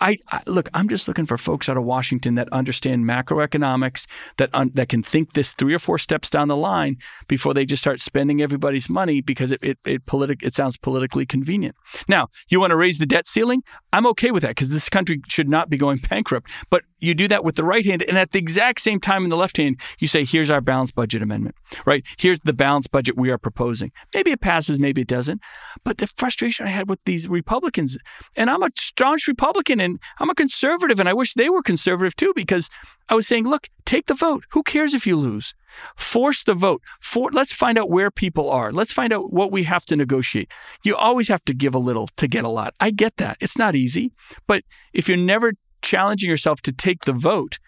I, 0.02 0.18
I, 0.30 0.42
look. 0.46 0.70
I'm 0.74 0.90
just 0.90 1.08
looking 1.08 1.26
for 1.26 1.38
folks 1.38 1.70
out 1.70 1.78
of 1.78 1.84
Washington 1.84 2.36
that 2.36 2.50
understand 2.52 3.06
macroeconomics, 3.06 4.06
that 4.38 4.50
un, 4.54 4.72
that 4.74 4.90
can 4.90 5.04
think 5.04 5.34
this 5.34 5.54
three 5.54 5.74
or 5.74 5.80
four 5.80 5.98
steps 5.98 6.30
down 6.30 6.50
the 6.50 6.56
line 6.56 6.98
before 7.28 7.54
they 7.54 7.66
just 7.66 7.82
start 7.82 8.00
spending 8.00 8.42
everybody's 8.42 8.90
money 8.90 9.22
because 9.22 9.52
it 9.52 9.60
it 9.64 9.78
it, 9.86 10.06
politi- 10.06 10.44
it 10.44 10.54
sounds 10.54 10.78
politically 10.78 11.26
convenient. 11.26 11.76
Now, 12.10 12.28
you 12.50 12.60
want 12.60 12.72
to 12.72 12.76
raise 12.76 12.98
the 12.98 13.06
debt 13.06 13.26
ceiling? 13.26 13.64
I'm 13.94 14.06
okay 14.08 14.32
with 14.32 14.42
that 14.42 14.50
because 14.50 14.70
this 14.70 14.90
country 14.90 15.22
should 15.30 15.48
not 15.48 15.70
be 15.70 15.78
going 15.78 15.98
bankrupt. 16.10 16.50
But 16.70 16.84
you 17.06 17.13
do 17.13 17.28
that 17.28 17.44
with 17.44 17.56
the 17.56 17.63
right 17.63 17.86
hand, 17.86 18.04
and 18.04 18.18
at 18.18 18.32
the 18.32 18.39
exact 18.39 18.82
same 18.82 19.00
time 19.00 19.24
in 19.24 19.30
the 19.30 19.38
left 19.38 19.58
hand, 19.58 19.80
you 20.00 20.08
say, 20.08 20.26
"Here's 20.26 20.50
our 20.50 20.62
balanced 20.62 20.96
budget 20.96 21.22
amendment." 21.22 21.56
Right? 21.86 22.06
Here's 22.18 22.39
the 22.41 22.54
balanced 22.54 22.91
budget 22.91 23.18
we 23.18 23.30
are 23.30 23.38
proposing. 23.38 23.91
Maybe 24.13 24.32
it 24.32 24.41
passes, 24.41 24.80
maybe 24.80 25.02
it 25.02 25.08
doesn't. 25.08 25.41
But 25.84 25.98
the 25.98 26.08
frustration 26.08 26.68
I 26.68 26.70
had 26.70 26.89
with 26.89 27.04
these 27.06 27.28
Republicans, 27.28 27.98
and 28.36 28.50
I'm 28.50 28.63
a 28.63 28.70
staunch 28.78 29.28
Republican 29.28 29.80
and 29.80 30.00
I'm 30.20 30.30
a 30.30 30.36
conservative, 30.36 31.00
and 31.00 31.10
I 31.10 31.13
wish 31.13 31.34
they 31.34 31.50
were 31.50 31.62
conservative 31.62 32.15
too, 32.15 32.34
because 32.36 32.70
I 33.10 33.15
was 33.15 33.28
saying, 33.28 33.46
look, 33.46 33.70
take 33.86 34.08
the 34.08 34.15
vote. 34.15 34.46
Who 34.52 34.63
cares 34.63 34.94
if 34.94 35.06
you 35.06 35.15
lose? 35.15 35.54
Force 35.96 36.44
the 36.44 36.54
vote. 36.56 36.82
For, 37.02 37.30
let's 37.32 37.54
find 37.54 37.78
out 37.78 37.89
where 37.89 38.10
people 38.10 38.50
are. 38.50 38.72
Let's 38.72 38.94
find 38.94 39.13
out 39.13 39.32
what 39.32 39.52
we 39.52 39.63
have 39.63 39.86
to 39.86 39.96
negotiate. 39.96 40.52
You 40.84 40.96
always 40.96 41.28
have 41.28 41.44
to 41.46 41.54
give 41.54 41.76
a 41.76 41.80
little 41.80 42.10
to 42.18 42.28
get 42.28 42.46
a 42.46 42.50
lot. 42.50 42.74
I 42.80 42.89
get 42.91 43.18
that. 43.18 43.38
It's 43.41 43.58
not 43.58 43.76
easy. 43.76 44.12
But 44.48 44.63
if 44.94 45.08
you're 45.08 45.18
never 45.18 45.54
challenging 45.86 46.30
yourself 46.30 46.62
to 46.63 46.74
take 46.74 47.06
the 47.06 47.13
vote, 47.13 47.60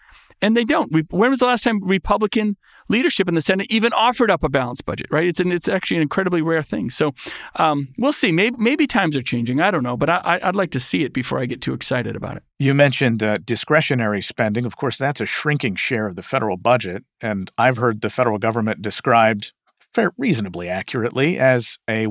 and 0.42 0.56
they 0.56 0.64
don't. 0.64 0.92
When 1.10 1.30
was 1.30 1.38
the 1.38 1.46
last 1.46 1.64
time 1.64 1.80
Republican 1.82 2.56
leadership 2.90 3.28
in 3.28 3.34
the 3.34 3.40
Senate 3.40 3.66
even 3.70 3.92
offered 3.92 4.30
up 4.30 4.42
a 4.42 4.48
balanced 4.48 4.84
budget? 4.84 5.06
Right? 5.10 5.26
It's 5.26 5.40
an, 5.40 5.50
it's 5.50 5.68
actually 5.68 5.96
an 5.98 6.02
incredibly 6.02 6.42
rare 6.42 6.62
thing. 6.62 6.90
So 6.90 7.14
um, 7.56 7.88
we'll 7.96 8.12
see. 8.12 8.32
Maybe 8.32 8.56
maybe 8.58 8.86
times 8.86 9.16
are 9.16 9.22
changing. 9.22 9.60
I 9.60 9.70
don't 9.70 9.82
know, 9.82 9.96
but 9.96 10.10
I, 10.10 10.40
would 10.44 10.56
like 10.56 10.72
to 10.72 10.80
see 10.80 11.04
it 11.04 11.12
before 11.14 11.40
I 11.40 11.46
get 11.46 11.62
too 11.62 11.72
excited 11.72 12.14
about 12.14 12.36
it. 12.36 12.42
You 12.58 12.74
mentioned 12.74 13.22
uh, 13.22 13.38
discretionary 13.38 14.22
spending. 14.22 14.66
Of 14.66 14.76
course, 14.76 14.98
that's 14.98 15.20
a 15.20 15.26
shrinking 15.26 15.76
share 15.76 16.06
of 16.06 16.16
the 16.16 16.22
federal 16.22 16.56
budget, 16.56 17.04
and 17.20 17.50
I've 17.56 17.78
heard 17.78 18.02
the 18.02 18.10
federal 18.10 18.38
government 18.38 18.82
described 18.82 19.52
fair, 19.94 20.12
reasonably 20.18 20.68
accurately 20.68 21.38
as 21.38 21.78
a 21.88 22.08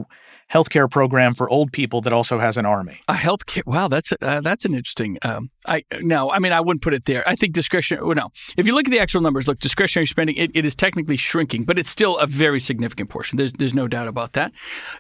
healthcare 0.52 0.90
program 0.90 1.34
for 1.34 1.50
old 1.50 1.72
people 1.72 2.02
that 2.02 2.14
also 2.14 2.40
has 2.40 2.58
an 2.58 2.66
army. 2.66 3.00
A 3.08 3.14
healthcare. 3.14 3.66
Wow, 3.66 3.88
that's 3.88 4.14
uh, 4.22 4.42
that's 4.42 4.66
an 4.66 4.74
interesting. 4.74 5.18
Um, 5.24 5.50
I 5.66 5.84
no, 6.02 6.32
I 6.32 6.40
mean 6.40 6.52
I 6.52 6.62
wouldn't 6.62 6.82
put 6.82 6.94
it 6.94 7.06
there. 7.06 7.28
I 7.28 7.36
think 7.36 7.54
discretionary. 7.54 8.06
Well, 8.06 8.16
no, 8.16 8.30
if 8.56 8.66
you 8.66 8.74
look 8.74 8.88
at 8.88 8.92
the 8.92 9.00
actual 9.00 9.22
numbers, 9.22 9.48
look, 9.48 9.60
discretionary 9.60 10.08
spending 10.08 10.36
it, 10.36 10.52
it 10.54 10.66
is 10.66 10.76
technically 10.76 11.18
shrinking, 11.18 11.64
but 11.64 11.78
it's 11.78 11.90
still 11.90 12.18
a 12.18 12.28
very 12.28 12.60
significant 12.60 13.10
portion. 13.10 13.38
There's 13.38 13.54
there's 13.54 13.74
no 13.74 13.88
doubt 13.88 14.08
about 14.08 14.34
that. 14.34 14.52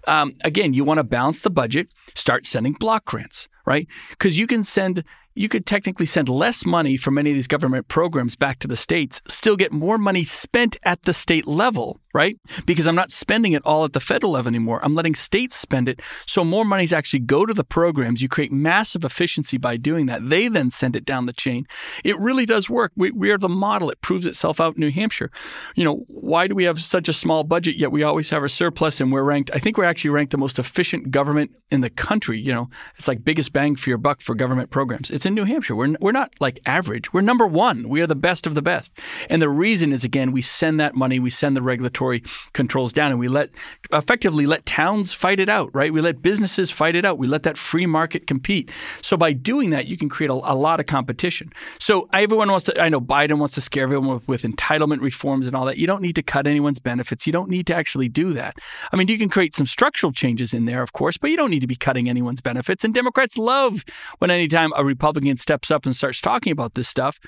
Um, 0.07 0.35
again, 0.43 0.73
you 0.73 0.83
want 0.83 0.99
to 0.99 1.03
balance 1.03 1.41
the 1.41 1.49
budget. 1.49 1.87
Start 2.15 2.45
sending 2.45 2.73
block 2.73 3.05
grants, 3.05 3.47
right? 3.65 3.87
Because 4.09 4.37
you 4.37 4.47
can 4.47 4.63
send 4.63 5.03
you 5.37 5.47
could 5.47 5.67
technically 5.67 6.07
send 6.07 6.29
less 6.29 6.65
money 6.65 6.97
from 6.97 7.13
many 7.13 7.29
of 7.29 7.35
these 7.35 7.47
government 7.47 7.87
programs 7.87 8.35
back 8.35 8.57
to 8.59 8.67
the 8.67 8.75
states, 8.75 9.21
still 9.27 9.55
get 9.55 9.71
more 9.71 9.99
money 9.99 10.23
spent 10.23 10.77
at 10.81 11.03
the 11.03 11.13
state 11.13 11.45
level 11.45 11.99
right? 12.17 12.35
Because 12.65 12.87
I'm 12.87 12.95
not 12.95 13.11
spending 13.11 13.53
it 13.53 13.61
all 13.63 13.85
at 13.85 13.93
the 13.93 13.99
federal 13.99 14.31
level 14.31 14.49
anymore. 14.49 14.79
I'm 14.81 14.95
letting 14.95 15.13
states 15.13 15.55
spend 15.55 15.87
it. 15.87 16.01
So 16.25 16.43
more 16.43 16.65
monies 16.65 16.91
actually 16.91 17.19
go 17.19 17.45
to 17.45 17.53
the 17.53 17.63
programs. 17.63 18.23
You 18.23 18.27
create 18.27 18.51
massive 18.51 19.05
efficiency 19.05 19.59
by 19.59 19.77
doing 19.77 20.07
that. 20.07 20.27
They 20.27 20.47
then 20.47 20.71
send 20.71 20.95
it 20.95 21.05
down 21.05 21.27
the 21.27 21.33
chain. 21.33 21.67
It 22.03 22.19
really 22.19 22.47
does 22.47 22.71
work. 22.71 22.91
We, 22.95 23.11
we 23.11 23.29
are 23.29 23.37
the 23.37 23.47
model. 23.47 23.91
It 23.91 24.01
proves 24.01 24.25
itself 24.25 24.59
out 24.59 24.77
in 24.77 24.79
New 24.79 24.89
Hampshire. 24.89 25.29
You 25.75 25.83
know, 25.83 26.05
why 26.07 26.47
do 26.47 26.55
we 26.55 26.63
have 26.63 26.81
such 26.81 27.07
a 27.07 27.13
small 27.13 27.43
budget 27.43 27.75
yet 27.75 27.91
we 27.91 28.01
always 28.01 28.31
have 28.31 28.43
a 28.43 28.49
surplus 28.49 28.99
and 28.99 29.11
we're 29.11 29.21
ranked, 29.23 29.51
I 29.53 29.59
think 29.59 29.77
we're 29.77 29.83
actually 29.83 30.09
ranked 30.09 30.31
the 30.31 30.39
most 30.39 30.57
efficient 30.57 31.11
government 31.11 31.51
in 31.69 31.81
the 31.81 31.89
country. 31.91 32.39
You 32.39 32.53
know, 32.53 32.69
it's 32.97 33.07
like 33.07 33.23
biggest 33.23 33.53
bang 33.53 33.75
for 33.75 33.91
your 33.91 33.99
buck 33.99 34.21
for 34.21 34.33
government 34.33 34.71
programs. 34.71 35.11
It's 35.11 35.25
in 35.25 35.35
New 35.35 35.43
Hampshire. 35.43 35.75
We're, 35.75 35.95
we're 36.01 36.11
not 36.11 36.31
like 36.39 36.59
average. 36.65 37.13
We're 37.13 37.21
number 37.21 37.45
one. 37.45 37.89
We 37.89 38.01
are 38.01 38.07
the 38.07 38.15
best 38.15 38.47
of 38.47 38.55
the 38.55 38.61
best. 38.63 38.91
And 39.29 39.41
the 39.41 39.49
reason 39.49 39.91
is, 39.93 40.03
again, 40.03 40.31
we 40.31 40.41
send 40.41 40.79
that 40.79 40.95
money, 40.95 41.19
we 41.19 41.29
send 41.29 41.55
the 41.55 41.61
regulatory 41.61 42.06
controls 42.53 42.93
down 42.93 43.11
and 43.11 43.19
we 43.19 43.27
let 43.27 43.49
effectively 43.93 44.45
let 44.45 44.65
towns 44.65 45.13
fight 45.13 45.39
it 45.39 45.49
out, 45.49 45.73
right? 45.73 45.91
We 45.93 46.01
let 46.01 46.21
businesses 46.21 46.71
fight 46.71 46.95
it 46.95 47.05
out. 47.05 47.17
We 47.17 47.27
let 47.27 47.43
that 47.43 47.57
free 47.57 47.85
market 47.85 48.27
compete. 48.27 48.69
So 49.01 49.17
by 49.17 49.33
doing 49.33 49.69
that, 49.71 49.87
you 49.87 49.97
can 49.97 50.09
create 50.09 50.29
a, 50.29 50.33
a 50.33 50.55
lot 50.55 50.79
of 50.79 50.85
competition. 50.85 51.51
So 51.79 52.09
everyone 52.13 52.49
wants 52.49 52.65
to, 52.65 52.81
I 52.81 52.89
know 52.89 53.01
Biden 53.01 53.39
wants 53.39 53.55
to 53.55 53.61
scare 53.61 53.83
everyone 53.83 54.15
with, 54.15 54.27
with 54.27 54.43
entitlement 54.43 55.01
reforms 55.01 55.47
and 55.47 55.55
all 55.55 55.65
that. 55.65 55.77
You 55.77 55.87
don't 55.87 56.01
need 56.01 56.15
to 56.15 56.23
cut 56.23 56.47
anyone's 56.47 56.79
benefits. 56.79 57.25
You 57.27 57.33
don't 57.33 57.49
need 57.49 57.67
to 57.67 57.75
actually 57.75 58.09
do 58.09 58.33
that. 58.33 58.57
I 58.91 58.95
mean, 58.95 59.07
you 59.07 59.17
can 59.17 59.29
create 59.29 59.55
some 59.55 59.65
structural 59.65 60.11
changes 60.11 60.53
in 60.53 60.65
there, 60.65 60.81
of 60.81 60.93
course, 60.93 61.17
but 61.17 61.29
you 61.29 61.37
don't 61.37 61.51
need 61.51 61.61
to 61.61 61.67
be 61.67 61.75
cutting 61.75 62.09
anyone's 62.09 62.41
benefits. 62.41 62.83
And 62.83 62.93
Democrats 62.93 63.37
love 63.37 63.83
when 64.19 64.31
anytime 64.31 64.71
a 64.75 64.83
Republican 64.83 65.37
steps 65.37 65.71
up 65.71 65.85
and 65.85 65.95
starts 65.95 66.21
talking 66.21 66.51
about 66.51 66.75
this 66.75 66.87
stuff 66.87 67.19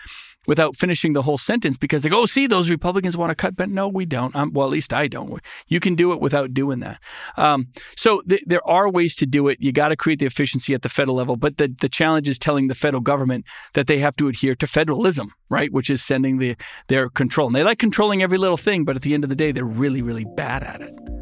without 0.47 0.75
finishing 0.75 1.13
the 1.13 1.21
whole 1.21 1.38
sentence 1.38 1.78
because 1.78 2.02
they 2.02 2.10
go, 2.10 2.21
oh, 2.21 2.25
see, 2.25 2.47
those 2.47 2.69
Republicans 2.69 3.17
want 3.17 3.30
to 3.30 3.36
cut. 3.36 3.56
But 3.56 3.69
no, 3.69 3.88
we 3.88 4.06
don't. 4.06 4.36
Um, 4.36 4.52
well, 4.54 4.65
at 4.65 4.71
least 4.71 4.93
I 4.93 5.08
don't. 5.08 5.39
You 5.67 5.80
can 5.80 5.95
do 5.95 6.12
it 6.13 6.21
without 6.21 6.54
doing 6.54 6.80
that. 6.80 6.99
Um, 7.38 7.67
so 7.95 8.21
th- 8.21 8.43
there 8.45 8.65
are 8.67 8.89
ways 8.89 9.15
to 9.17 9.25
do 9.25 9.47
it. 9.47 9.58
You 9.60 9.71
got 9.71 9.89
to 9.89 9.95
create 9.95 10.19
the 10.19 10.25
efficiency 10.25 10.73
at 10.73 10.82
the 10.82 10.89
federal 10.89 11.17
level. 11.17 11.36
But 11.36 11.58
the, 11.58 11.73
the 11.80 11.89
challenge 11.89 12.28
is 12.28 12.39
telling 12.39 12.67
the 12.67 12.75
federal 12.75 13.02
government 13.02 13.45
that 13.73 13.88
they 13.88 13.99
have 13.99 14.15
to 14.17 14.28
adhere 14.28 14.56
to 14.56 14.67
federalism, 14.67 15.34
right? 15.49 15.71
Which 15.71 15.89
is 15.89 16.04
sending 16.04 16.38
the, 16.38 16.56
their 16.88 17.10
control. 17.10 17.47
And 17.47 17.56
they 17.56 17.63
like 17.63 17.80
controlling 17.80 18.23
every 18.23 18.38
little 18.38 18.58
thing, 18.58 18.86
but 18.86 18.95
at 18.95 19.02
the 19.02 19.13
end 19.13 19.23
of 19.23 19.30
the 19.30 19.36
day, 19.36 19.52
they're 19.52 19.65
really, 19.65 20.02
really 20.02 20.25
bad 20.36 20.63
at 20.63 20.82
it. 20.82 21.18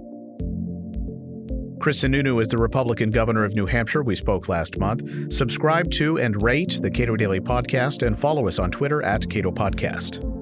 Chris 1.88 2.04
Sununu 2.04 2.42
is 2.42 2.50
the 2.50 2.58
Republican 2.58 3.12
governor 3.12 3.46
of 3.46 3.56
New 3.56 3.66
Hampshire. 3.66 4.04
We 4.04 4.18
spoke 4.18 4.50
last 4.50 4.78
month. 4.78 5.34
Subscribe 5.34 5.90
to 5.92 6.20
and 6.20 6.44
rate 6.44 6.82
the 6.82 6.92
Cato 6.92 7.16
Daily 7.16 7.40
Podcast 7.40 8.06
and 8.06 8.20
follow 8.20 8.50
us 8.50 8.60
on 8.60 8.72
Twitter 8.72 9.02
at 9.04 9.30
Cato 9.30 9.52
Podcast. 9.52 10.37